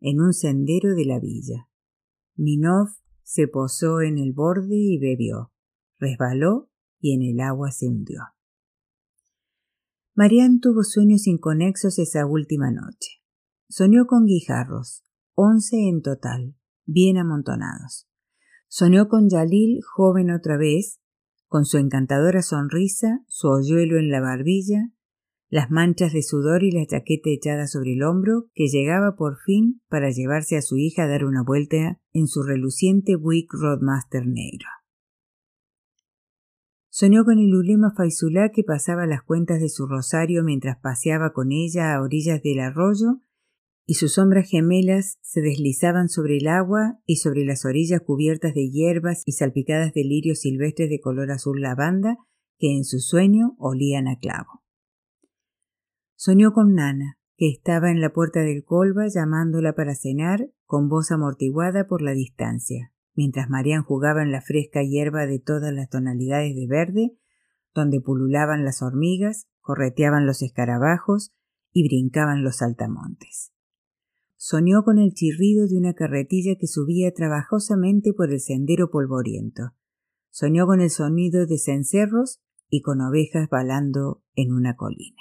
en 0.00 0.20
un 0.20 0.34
sendero 0.34 0.94
de 0.94 1.06
la 1.06 1.20
villa. 1.20 1.68
Minov 2.36 2.88
se 3.22 3.48
posó 3.48 4.02
en 4.02 4.18
el 4.18 4.32
borde 4.32 4.76
y 4.76 4.98
bebió, 4.98 5.52
resbaló 5.98 6.70
y 7.00 7.14
en 7.14 7.22
el 7.22 7.40
agua 7.40 7.70
se 7.70 7.88
hundió. 7.88 8.20
Marian 10.14 10.60
tuvo 10.60 10.82
sueños 10.82 11.26
inconexos 11.26 11.98
esa 11.98 12.26
última 12.26 12.70
noche. 12.70 13.22
Soñó 13.68 14.06
con 14.06 14.26
guijarros, 14.26 15.04
once 15.34 15.88
en 15.88 16.00
total, 16.00 16.54
bien 16.84 17.18
amontonados. 17.18 18.08
Soñó 18.68 19.08
con 19.08 19.28
Yalil, 19.28 19.80
joven 19.82 20.30
otra 20.30 20.56
vez, 20.56 21.00
con 21.48 21.64
su 21.64 21.78
encantadora 21.78 22.42
sonrisa, 22.42 23.24
su 23.26 23.48
hoyuelo 23.48 23.98
en 23.98 24.10
la 24.10 24.20
barbilla, 24.20 24.92
las 25.48 25.70
manchas 25.70 26.12
de 26.12 26.22
sudor 26.22 26.62
y 26.62 26.70
la 26.70 26.86
chaqueta 26.86 27.30
echada 27.30 27.66
sobre 27.66 27.94
el 27.94 28.04
hombro, 28.04 28.46
que 28.54 28.68
llegaba 28.68 29.16
por 29.16 29.38
fin 29.38 29.82
para 29.88 30.10
llevarse 30.10 30.56
a 30.56 30.62
su 30.62 30.76
hija 30.76 31.04
a 31.04 31.08
dar 31.08 31.24
una 31.24 31.42
vuelta 31.42 32.00
en 32.12 32.28
su 32.28 32.44
reluciente 32.44 33.16
Buick 33.16 33.52
Roadmaster 33.52 34.26
negro. 34.26 34.68
Soñó 36.88 37.24
con 37.24 37.38
el 37.40 37.54
ulema 37.54 37.92
Faisulá 37.96 38.50
que 38.50 38.62
pasaba 38.62 39.06
las 39.06 39.22
cuentas 39.22 39.60
de 39.60 39.68
su 39.68 39.86
rosario 39.86 40.44
mientras 40.44 40.78
paseaba 40.78 41.32
con 41.32 41.52
ella 41.52 41.94
a 41.94 42.00
orillas 42.00 42.42
del 42.42 42.60
arroyo 42.60 43.20
y 43.86 43.94
sus 43.94 44.14
sombras 44.14 44.48
gemelas 44.50 45.18
se 45.22 45.40
deslizaban 45.40 46.08
sobre 46.08 46.38
el 46.38 46.48
agua 46.48 47.00
y 47.06 47.16
sobre 47.16 47.44
las 47.44 47.64
orillas 47.64 48.00
cubiertas 48.00 48.52
de 48.54 48.68
hierbas 48.68 49.22
y 49.24 49.32
salpicadas 49.32 49.94
de 49.94 50.04
lirios 50.04 50.40
silvestres 50.40 50.90
de 50.90 51.00
color 51.00 51.30
azul 51.30 51.60
lavanda 51.62 52.18
que 52.58 52.76
en 52.76 52.84
su 52.84 52.98
sueño 52.98 53.54
olían 53.58 54.08
a 54.08 54.18
clavo. 54.18 54.64
Soñó 56.16 56.52
con 56.52 56.74
Nana, 56.74 57.18
que 57.36 57.48
estaba 57.48 57.90
en 57.90 58.00
la 58.00 58.12
puerta 58.12 58.40
del 58.40 58.64
colba 58.64 59.06
llamándola 59.08 59.74
para 59.74 59.94
cenar 59.94 60.50
con 60.64 60.88
voz 60.88 61.10
amortiguada 61.10 61.86
por 61.86 62.02
la 62.02 62.12
distancia 62.12 62.92
mientras 63.16 63.48
Marian 63.48 63.82
jugaba 63.82 64.22
en 64.22 64.30
la 64.30 64.42
fresca 64.42 64.82
hierba 64.82 65.26
de 65.26 65.40
todas 65.40 65.72
las 65.72 65.88
tonalidades 65.88 66.54
de 66.54 66.66
verde, 66.68 67.18
donde 67.74 68.00
pululaban 68.00 68.64
las 68.64 68.82
hormigas, 68.82 69.48
correteaban 69.60 70.26
los 70.26 70.42
escarabajos 70.42 71.32
y 71.72 71.88
brincaban 71.88 72.44
los 72.44 72.56
saltamontes. 72.56 73.52
Soñó 74.48 74.84
con 74.84 74.98
el 74.98 75.12
chirrido 75.12 75.66
de 75.66 75.76
una 75.76 75.94
carretilla 75.94 76.54
que 76.54 76.68
subía 76.68 77.12
trabajosamente 77.12 78.12
por 78.12 78.30
el 78.30 78.38
sendero 78.38 78.92
polvoriento. 78.92 79.72
Soñó 80.30 80.66
con 80.66 80.80
el 80.80 80.90
sonido 80.90 81.46
de 81.46 81.58
cencerros 81.58 82.40
y 82.70 82.80
con 82.80 83.00
ovejas 83.00 83.48
balando 83.50 84.22
en 84.36 84.52
una 84.52 84.76
colina. 84.76 85.20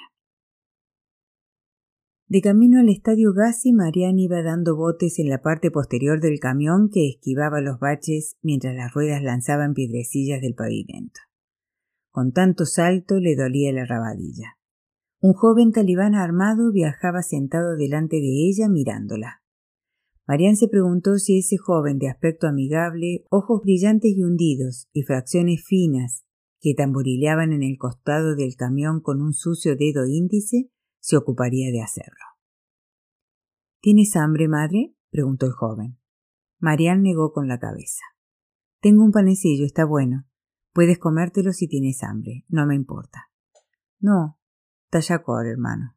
De 2.27 2.39
camino 2.39 2.79
al 2.79 2.87
estadio 2.89 3.33
Gassi, 3.33 3.73
Marianne 3.73 4.21
iba 4.21 4.43
dando 4.43 4.75
botes 4.75 5.17
en 5.17 5.29
la 5.29 5.41
parte 5.41 5.71
posterior 5.71 6.21
del 6.21 6.39
camión 6.39 6.91
que 6.93 7.09
esquivaba 7.09 7.61
los 7.61 7.79
baches 7.79 8.37
mientras 8.43 8.75
las 8.75 8.93
ruedas 8.93 9.23
lanzaban 9.23 9.73
piedrecillas 9.73 10.39
del 10.39 10.53
pavimento. 10.53 11.19
Con 12.11 12.31
tanto 12.31 12.67
salto 12.67 13.19
le 13.19 13.35
dolía 13.35 13.73
la 13.73 13.85
rabadilla. 13.85 14.59
Un 15.25 15.33
joven 15.33 15.71
talibán 15.71 16.13
armado 16.13 16.71
viajaba 16.71 17.23
sentado 17.23 17.75
delante 17.77 18.17
de 18.17 18.47
ella 18.47 18.69
mirándola. 18.69 19.41
Marian 20.27 20.55
se 20.55 20.67
preguntó 20.67 21.17
si 21.17 21.39
ese 21.39 21.57
joven 21.57 21.97
de 21.97 22.09
aspecto 22.09 22.45
amigable, 22.45 23.25
ojos 23.31 23.61
brillantes 23.63 24.15
y 24.15 24.21
hundidos, 24.21 24.87
y 24.93 25.01
fracciones 25.01 25.63
finas, 25.65 26.27
que 26.61 26.75
tamborileaban 26.75 27.53
en 27.53 27.63
el 27.63 27.75
costado 27.79 28.35
del 28.35 28.55
camión 28.55 29.01
con 29.01 29.19
un 29.19 29.33
sucio 29.33 29.75
dedo 29.75 30.05
índice, 30.05 30.69
se 30.99 31.17
ocuparía 31.17 31.71
de 31.71 31.81
hacerlo. 31.81 32.25
¿Tienes 33.81 34.15
hambre, 34.15 34.47
madre? 34.47 34.93
preguntó 35.09 35.47
el 35.47 35.53
joven. 35.53 35.97
Marian 36.59 37.01
negó 37.01 37.33
con 37.33 37.47
la 37.47 37.57
cabeza. 37.57 38.03
Tengo 38.79 39.03
un 39.03 39.11
panecillo, 39.11 39.65
está 39.65 39.85
bueno. 39.85 40.27
Puedes 40.71 40.99
comértelo 40.99 41.51
si 41.51 41.67
tienes 41.67 42.03
hambre, 42.03 42.45
no 42.47 42.67
me 42.67 42.75
importa. 42.75 43.31
No, 43.99 44.37
tallacor, 44.95 45.45
hermano. 45.45 45.93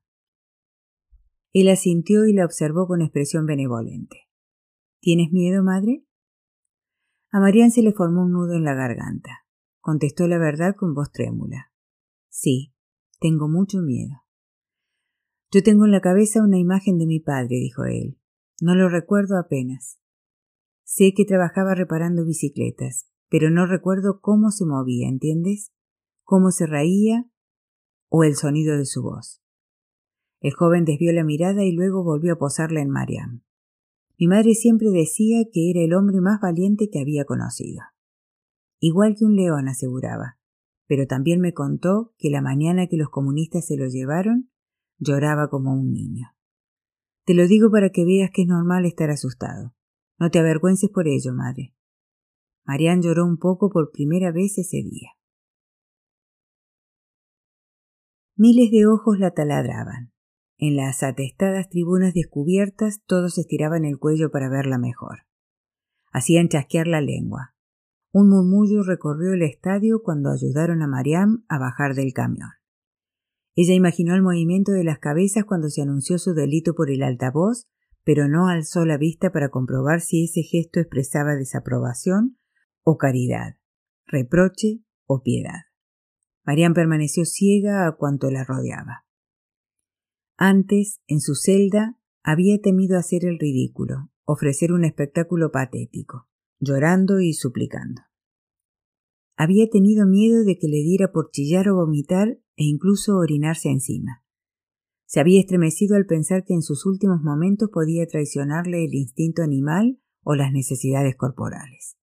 Él 1.52 1.68
asintió 1.68 2.26
y 2.26 2.32
la 2.32 2.44
observó 2.44 2.88
con 2.88 3.00
expresión 3.00 3.46
benevolente. 3.46 4.28
¿Tienes 5.00 5.30
miedo, 5.32 5.62
madre? 5.62 6.04
A 7.30 7.38
Marian 7.38 7.70
se 7.70 7.82
le 7.82 7.92
formó 7.92 8.22
un 8.22 8.32
nudo 8.32 8.54
en 8.54 8.64
la 8.64 8.74
garganta. 8.74 9.46
Contestó 9.80 10.26
la 10.26 10.38
verdad 10.38 10.74
con 10.76 10.94
voz 10.94 11.12
trémula. 11.12 11.72
Sí, 12.28 12.74
tengo 13.20 13.48
mucho 13.48 13.78
miedo. 13.78 14.14
Yo 15.52 15.62
tengo 15.62 15.84
en 15.84 15.92
la 15.92 16.00
cabeza 16.00 16.42
una 16.42 16.58
imagen 16.58 16.98
de 16.98 17.06
mi 17.06 17.20
padre, 17.20 17.56
dijo 17.56 17.84
él. 17.84 18.18
No 18.60 18.74
lo 18.74 18.88
recuerdo 18.88 19.38
apenas. 19.38 20.00
Sé 20.82 21.14
que 21.14 21.24
trabajaba 21.24 21.76
reparando 21.76 22.26
bicicletas, 22.26 23.08
pero 23.28 23.48
no 23.50 23.66
recuerdo 23.66 24.20
cómo 24.20 24.50
se 24.50 24.66
movía, 24.66 25.08
¿entiendes? 25.08 25.72
Cómo 26.24 26.50
se 26.50 26.66
reía 26.66 27.30
o 28.08 28.24
el 28.24 28.36
sonido 28.36 28.76
de 28.76 28.86
su 28.86 29.02
voz. 29.02 29.42
El 30.40 30.52
joven 30.54 30.84
desvió 30.84 31.12
la 31.12 31.24
mirada 31.24 31.64
y 31.64 31.72
luego 31.72 32.04
volvió 32.04 32.34
a 32.34 32.38
posarla 32.38 32.80
en 32.80 32.90
Mariam. 32.90 33.42
Mi 34.18 34.26
madre 34.26 34.54
siempre 34.54 34.90
decía 34.90 35.44
que 35.52 35.70
era 35.70 35.80
el 35.80 35.94
hombre 35.94 36.20
más 36.20 36.40
valiente 36.40 36.90
que 36.90 37.00
había 37.00 37.24
conocido. 37.24 37.82
Igual 38.80 39.16
que 39.16 39.24
un 39.24 39.36
león, 39.36 39.68
aseguraba, 39.68 40.38
pero 40.86 41.06
también 41.06 41.40
me 41.40 41.52
contó 41.52 42.14
que 42.18 42.30
la 42.30 42.40
mañana 42.40 42.86
que 42.86 42.96
los 42.96 43.10
comunistas 43.10 43.66
se 43.66 43.76
lo 43.76 43.86
llevaron, 43.86 44.50
lloraba 44.98 45.48
como 45.48 45.72
un 45.72 45.92
niño. 45.92 46.28
Te 47.24 47.34
lo 47.34 47.46
digo 47.46 47.70
para 47.70 47.90
que 47.90 48.04
veas 48.04 48.30
que 48.32 48.42
es 48.42 48.48
normal 48.48 48.86
estar 48.86 49.10
asustado. 49.10 49.74
No 50.18 50.30
te 50.30 50.38
avergüences 50.38 50.90
por 50.90 51.06
ello, 51.06 51.32
madre. 51.34 51.74
Marian 52.64 53.02
lloró 53.02 53.24
un 53.24 53.38
poco 53.38 53.70
por 53.70 53.90
primera 53.92 54.32
vez 54.32 54.58
ese 54.58 54.78
día. 54.78 55.10
Miles 58.40 58.70
de 58.70 58.86
ojos 58.86 59.18
la 59.18 59.32
taladraban. 59.32 60.12
En 60.58 60.76
las 60.76 61.02
atestadas 61.02 61.68
tribunas 61.68 62.14
descubiertas 62.14 63.02
todos 63.04 63.36
estiraban 63.36 63.84
el 63.84 63.98
cuello 63.98 64.30
para 64.30 64.48
verla 64.48 64.78
mejor. 64.78 65.26
Hacían 66.12 66.48
chasquear 66.48 66.86
la 66.86 67.00
lengua. 67.00 67.56
Un 68.12 68.28
murmullo 68.28 68.84
recorrió 68.84 69.32
el 69.32 69.42
estadio 69.42 70.02
cuando 70.04 70.30
ayudaron 70.30 70.82
a 70.82 70.86
Mariam 70.86 71.44
a 71.48 71.58
bajar 71.58 71.96
del 71.96 72.12
camión. 72.12 72.50
Ella 73.56 73.74
imaginó 73.74 74.14
el 74.14 74.22
movimiento 74.22 74.70
de 74.70 74.84
las 74.84 75.00
cabezas 75.00 75.44
cuando 75.44 75.68
se 75.68 75.82
anunció 75.82 76.16
su 76.20 76.32
delito 76.32 76.76
por 76.76 76.92
el 76.92 77.02
altavoz, 77.02 77.66
pero 78.04 78.28
no 78.28 78.46
alzó 78.46 78.84
la 78.84 78.98
vista 78.98 79.32
para 79.32 79.48
comprobar 79.48 80.00
si 80.00 80.26
ese 80.26 80.42
gesto 80.42 80.78
expresaba 80.78 81.34
desaprobación 81.34 82.38
o 82.84 82.98
caridad, 82.98 83.56
reproche 84.06 84.84
o 85.06 85.24
piedad. 85.24 85.67
Marian 86.48 86.72
permaneció 86.72 87.26
ciega 87.26 87.86
a 87.86 87.92
cuanto 87.92 88.30
la 88.30 88.42
rodeaba. 88.42 89.04
Antes, 90.38 91.02
en 91.06 91.20
su 91.20 91.34
celda, 91.34 92.00
había 92.22 92.58
temido 92.58 92.96
hacer 92.96 93.26
el 93.26 93.38
ridículo, 93.38 94.10
ofrecer 94.24 94.72
un 94.72 94.86
espectáculo 94.86 95.52
patético, 95.52 96.26
llorando 96.58 97.20
y 97.20 97.34
suplicando. 97.34 98.00
Había 99.36 99.68
tenido 99.68 100.06
miedo 100.06 100.42
de 100.42 100.56
que 100.58 100.68
le 100.68 100.78
diera 100.78 101.12
por 101.12 101.30
chillar 101.32 101.68
o 101.68 101.76
vomitar 101.76 102.40
e 102.56 102.64
incluso 102.64 103.18
orinarse 103.18 103.68
encima. 103.68 104.24
Se 105.04 105.20
había 105.20 105.40
estremecido 105.40 105.96
al 105.96 106.06
pensar 106.06 106.44
que 106.44 106.54
en 106.54 106.62
sus 106.62 106.86
últimos 106.86 107.20
momentos 107.20 107.68
podía 107.70 108.06
traicionarle 108.06 108.86
el 108.86 108.94
instinto 108.94 109.42
animal 109.42 110.00
o 110.22 110.34
las 110.34 110.50
necesidades 110.50 111.14
corporales. 111.14 111.97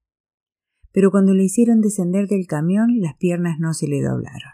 Pero 0.96 1.12
cuando 1.12 1.34
le 1.34 1.44
hicieron 1.44 1.82
descender 1.82 2.30
del 2.30 2.48
camión, 2.48 3.02
las 3.02 3.18
piernas 3.18 3.58
no 3.60 3.74
se 3.74 3.86
le 3.86 4.02
doblaron. 4.02 4.54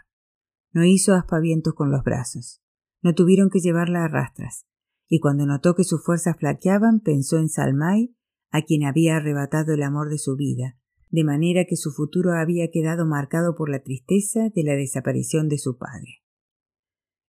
No 0.72 0.84
hizo 0.84 1.14
aspavientos 1.14 1.72
con 1.74 1.92
los 1.92 2.02
brazos. 2.02 2.60
No 3.00 3.14
tuvieron 3.14 3.48
que 3.48 3.60
llevarla 3.60 4.04
a 4.04 4.08
rastras, 4.08 4.66
y 5.06 5.20
cuando 5.20 5.46
notó 5.46 5.76
que 5.76 5.84
sus 5.84 6.04
fuerzas 6.04 6.36
flaqueaban, 6.36 6.98
pensó 6.98 7.38
en 7.38 7.48
Salmai, 7.48 8.16
a 8.50 8.62
quien 8.62 8.82
había 8.82 9.18
arrebatado 9.18 9.72
el 9.72 9.84
amor 9.84 10.10
de 10.10 10.18
su 10.18 10.34
vida, 10.34 10.76
de 11.10 11.22
manera 11.22 11.64
que 11.64 11.76
su 11.76 11.92
futuro 11.92 12.32
había 12.32 12.72
quedado 12.72 13.06
marcado 13.06 13.54
por 13.54 13.70
la 13.70 13.84
tristeza 13.84 14.48
de 14.52 14.64
la 14.64 14.74
desaparición 14.74 15.48
de 15.48 15.58
su 15.58 15.78
padre. 15.78 16.24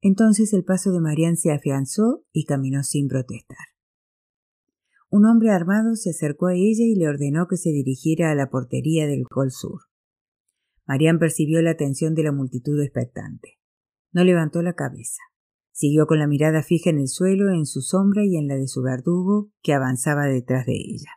Entonces 0.01 0.53
el 0.53 0.63
paso 0.63 0.93
de 0.93 1.01
Marian 1.01 1.37
se 1.37 1.51
afianzó 1.51 2.25
y 2.33 2.45
caminó 2.45 2.85
sin 2.85 3.09
protestar. 3.09 3.70
Un 5.13 5.27
hombre 5.27 5.51
armado 5.51 5.97
se 5.97 6.11
acercó 6.11 6.47
a 6.47 6.55
ella 6.55 6.85
y 6.85 6.95
le 6.95 7.09
ordenó 7.09 7.49
que 7.49 7.57
se 7.57 7.71
dirigiera 7.71 8.31
a 8.31 8.37
la 8.37 8.49
portería 8.49 9.09
del 9.09 9.25
Col 9.29 9.51
Sur. 9.51 9.81
Marian 10.87 11.19
percibió 11.19 11.61
la 11.63 11.73
atención 11.73 12.15
de 12.15 12.23
la 12.23 12.31
multitud 12.31 12.81
expectante. 12.81 13.59
No 14.13 14.23
levantó 14.23 14.63
la 14.63 14.75
cabeza. 14.75 15.21
Siguió 15.73 16.07
con 16.07 16.21
la 16.21 16.29
mirada 16.29 16.63
fija 16.63 16.91
en 16.91 16.99
el 16.99 17.09
suelo, 17.09 17.53
en 17.53 17.67
su 17.67 17.81
sombra 17.81 18.25
y 18.25 18.37
en 18.37 18.47
la 18.47 18.55
de 18.55 18.69
su 18.69 18.83
verdugo, 18.83 19.51
que 19.63 19.73
avanzaba 19.73 20.27
detrás 20.27 20.67
de 20.67 20.75
ella. 20.75 21.11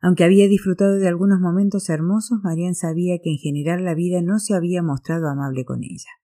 Aunque 0.00 0.24
había 0.24 0.48
disfrutado 0.48 0.96
de 0.96 1.08
algunos 1.08 1.40
momentos 1.40 1.90
hermosos, 1.90 2.40
Marian 2.42 2.74
sabía 2.74 3.18
que 3.22 3.32
en 3.32 3.38
general 3.38 3.84
la 3.84 3.94
vida 3.94 4.22
no 4.22 4.38
se 4.38 4.54
había 4.54 4.82
mostrado 4.82 5.28
amable 5.28 5.66
con 5.66 5.84
ella. 5.84 6.19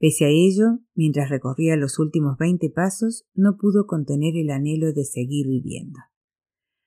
Pese 0.00 0.24
a 0.24 0.28
ello, 0.28 0.80
mientras 0.94 1.30
recorría 1.30 1.76
los 1.76 2.00
últimos 2.00 2.36
veinte 2.38 2.70
pasos, 2.70 3.28
no 3.34 3.56
pudo 3.56 3.86
contener 3.86 4.36
el 4.36 4.50
anhelo 4.50 4.92
de 4.92 5.04
seguir 5.04 5.46
viviendo. 5.46 6.00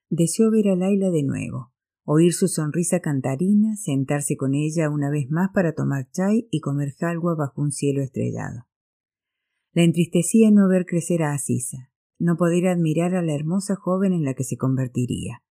Deseó 0.09 0.51
ver 0.51 0.67
a 0.67 0.75
Laila 0.75 1.11
de 1.11 1.23
nuevo, 1.23 1.71
oír 2.03 2.33
su 2.33 2.49
sonrisa 2.49 2.99
cantarina, 2.99 3.77
sentarse 3.77 4.35
con 4.35 4.53
ella 4.53 4.89
una 4.89 5.09
vez 5.09 5.29
más 5.29 5.51
para 5.53 5.73
tomar 5.73 6.09
chai 6.11 6.49
y 6.51 6.59
comer 6.59 6.93
jalwa 6.99 7.35
bajo 7.35 7.61
un 7.61 7.71
cielo 7.71 8.01
estrellado. 8.01 8.65
La 9.71 9.83
entristecía 9.83 10.51
no 10.51 10.67
ver 10.67 10.85
crecer 10.85 11.23
a 11.23 11.33
Asisa, 11.33 11.91
no 12.19 12.35
poder 12.35 12.67
admirar 12.67 13.15
a 13.15 13.21
la 13.21 13.33
hermosa 13.33 13.75
joven 13.75 14.11
en 14.11 14.25
la 14.25 14.33
que 14.33 14.43
se 14.43 14.57
convertiría 14.57 15.43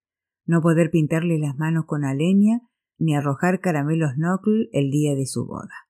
no 0.45 0.61
poder 0.61 0.91
pintarle 0.91 1.39
las 1.39 1.57
manos 1.57 1.85
con 1.87 2.05
aleña 2.05 2.61
ni 2.99 3.15
arrojar 3.15 3.61
caramelos 3.61 4.15
knuckle 4.17 4.69
el 4.73 4.91
día 4.91 5.15
de 5.15 5.27
su 5.27 5.47
boda. 5.47 5.89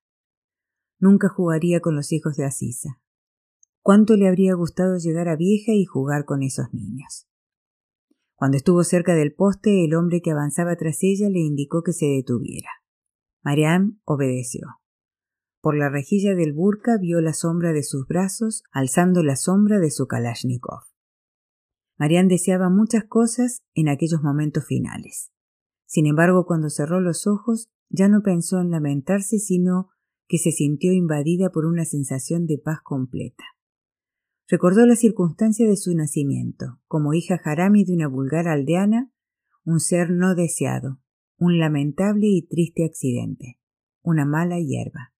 Nunca 1.02 1.28
jugaría 1.28 1.80
con 1.80 1.96
los 1.96 2.12
hijos 2.12 2.36
de 2.36 2.44
Asisa. 2.44 3.00
Cuánto 3.82 4.16
le 4.16 4.28
habría 4.28 4.54
gustado 4.54 4.98
llegar 4.98 5.28
a 5.28 5.34
vieja 5.34 5.72
y 5.72 5.84
jugar 5.84 6.24
con 6.24 6.44
esos 6.44 6.72
niños. 6.72 7.26
Cuando 8.36 8.56
estuvo 8.56 8.84
cerca 8.84 9.16
del 9.16 9.34
poste, 9.34 9.84
el 9.84 9.96
hombre 9.96 10.22
que 10.22 10.30
avanzaba 10.30 10.76
tras 10.76 11.02
ella 11.02 11.28
le 11.28 11.40
indicó 11.40 11.82
que 11.82 11.92
se 11.92 12.06
detuviera. 12.06 12.68
Mariam 13.42 14.00
obedeció. 14.04 14.78
Por 15.60 15.76
la 15.76 15.88
rejilla 15.88 16.36
del 16.36 16.52
burka 16.52 16.98
vio 16.98 17.20
la 17.20 17.32
sombra 17.32 17.72
de 17.72 17.82
sus 17.82 18.06
brazos 18.06 18.62
alzando 18.70 19.24
la 19.24 19.34
sombra 19.34 19.80
de 19.80 19.90
su 19.90 20.06
Kalashnikov. 20.06 20.84
Marian 21.98 22.28
deseaba 22.28 22.70
muchas 22.70 23.06
cosas 23.08 23.64
en 23.74 23.88
aquellos 23.88 24.22
momentos 24.22 24.64
finales. 24.66 25.32
Sin 25.84 26.06
embargo, 26.06 26.46
cuando 26.46 26.70
cerró 26.70 27.00
los 27.00 27.26
ojos, 27.26 27.72
ya 27.88 28.06
no 28.06 28.22
pensó 28.22 28.60
en 28.60 28.70
lamentarse, 28.70 29.40
sino 29.40 29.91
que 30.32 30.38
se 30.38 30.50
sintió 30.50 30.94
invadida 30.94 31.50
por 31.50 31.66
una 31.66 31.84
sensación 31.84 32.46
de 32.46 32.56
paz 32.56 32.78
completa. 32.82 33.44
Recordó 34.48 34.86
la 34.86 34.96
circunstancia 34.96 35.68
de 35.68 35.76
su 35.76 35.94
nacimiento, 35.94 36.80
como 36.86 37.12
hija 37.12 37.36
jarami 37.36 37.84
de 37.84 37.92
una 37.92 38.08
vulgar 38.08 38.48
aldeana, 38.48 39.12
un 39.66 39.78
ser 39.78 40.08
no 40.08 40.34
deseado, 40.34 41.02
un 41.36 41.58
lamentable 41.58 42.28
y 42.28 42.46
triste 42.46 42.86
accidente, 42.86 43.60
una 44.00 44.24
mala 44.24 44.58
hierba. 44.58 45.12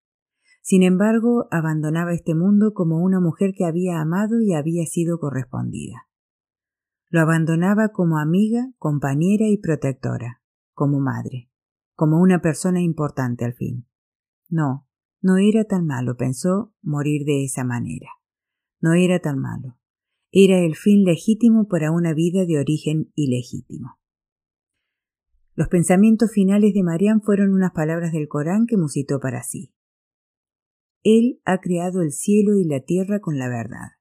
Sin 0.63 0.83
embargo, 0.83 1.47
abandonaba 1.51 2.15
este 2.15 2.35
mundo 2.35 2.73
como 2.73 3.03
una 3.03 3.21
mujer 3.21 3.53
que 3.55 3.67
había 3.67 4.01
amado 4.01 4.41
y 4.41 4.55
había 4.55 4.87
sido 4.87 5.19
correspondida. 5.19 6.09
Lo 7.11 7.21
abandonaba 7.21 7.91
como 7.91 8.17
amiga, 8.17 8.73
compañera 8.79 9.47
y 9.47 9.59
protectora, 9.59 10.41
como 10.73 11.01
madre, 11.01 11.51
como 11.95 12.19
una 12.19 12.41
persona 12.41 12.81
importante 12.81 13.45
al 13.45 13.53
fin. 13.53 13.87
No, 14.49 14.89
no 15.23 15.39
era 15.39 15.65
tan 15.65 15.87
malo, 15.87 16.17
pensó, 16.17 16.75
morir 16.83 17.25
de 17.25 17.45
esa 17.45 17.65
manera. 17.65 18.09
No 18.81 18.95
era 18.95 19.21
tan 19.21 19.39
malo. 19.39 19.79
Era 20.33 20.59
el 20.59 20.75
fin 20.75 21.05
legítimo 21.05 21.69
para 21.69 21.93
una 21.93 22.13
vida 22.13 22.45
de 22.45 22.59
origen 22.59 23.13
ilegítimo. 23.15 23.99
Los 25.55 25.69
pensamientos 25.69 26.33
finales 26.33 26.75
de 26.75 26.83
Marián 26.83 27.23
fueron 27.23 27.53
unas 27.53 27.73
palabras 27.73 28.13
del 28.13 28.27
Corán 28.27 28.67
que 28.67 28.77
musitó 28.77 29.21
para 29.21 29.43
sí. 29.43 29.73
Él 31.05 31.41
ha 31.45 31.61
creado 31.61 32.03
el 32.03 32.13
cielo 32.13 32.57
y 32.57 32.65
la 32.65 32.81
tierra 32.81 33.21
con 33.21 33.39
la 33.39 33.49
verdad. 33.49 33.93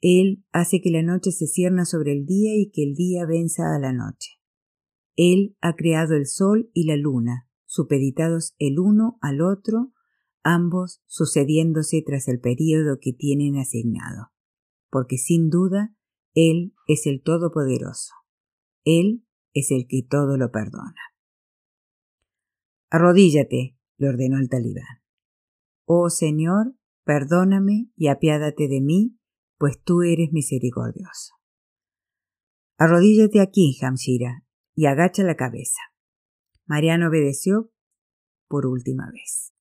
Él 0.00 0.44
hace 0.52 0.80
que 0.80 0.90
la 0.90 1.02
noche 1.02 1.30
se 1.30 1.46
cierna 1.46 1.84
sobre 1.84 2.12
el 2.12 2.26
día 2.26 2.54
y 2.54 2.70
que 2.70 2.82
el 2.82 2.94
día 2.94 3.26
venza 3.26 3.74
a 3.74 3.78
la 3.78 3.92
noche. 3.92 4.40
Él 5.16 5.56
ha 5.60 5.74
creado 5.74 6.14
el 6.14 6.26
sol 6.26 6.70
y 6.74 6.86
la 6.86 6.96
luna, 6.96 7.48
supeditados 7.64 8.54
el 8.58 8.78
uno 8.78 9.18
al 9.20 9.40
otro, 9.40 9.92
ambos 10.46 11.02
sucediéndose 11.06 12.02
tras 12.06 12.28
el 12.28 12.38
período 12.38 12.98
que 13.00 13.12
tienen 13.12 13.58
asignado, 13.58 14.30
porque 14.90 15.18
sin 15.18 15.50
duda 15.50 15.94
Él 16.34 16.72
es 16.86 17.06
el 17.06 17.20
Todopoderoso. 17.22 18.14
Él 18.84 19.26
es 19.52 19.72
el 19.72 19.86
que 19.88 20.02
todo 20.08 20.36
lo 20.36 20.52
perdona. 20.52 20.94
Arrodíllate, 22.90 23.76
le 23.98 24.08
ordenó 24.08 24.38
el 24.38 24.48
talibán. 24.48 25.02
Oh 25.84 26.10
Señor, 26.10 26.76
perdóname 27.04 27.90
y 27.96 28.06
apiádate 28.06 28.68
de 28.68 28.80
mí, 28.80 29.18
pues 29.58 29.82
tú 29.82 30.02
eres 30.02 30.30
misericordioso. 30.30 31.34
Arrodíllate 32.78 33.40
aquí, 33.40 33.76
Hamshira, 33.82 34.44
y 34.76 34.86
agacha 34.86 35.24
la 35.24 35.34
cabeza. 35.34 35.80
Mariano 36.66 37.08
obedeció 37.08 37.72
por 38.48 38.66
última 38.66 39.10
vez. 39.10 39.55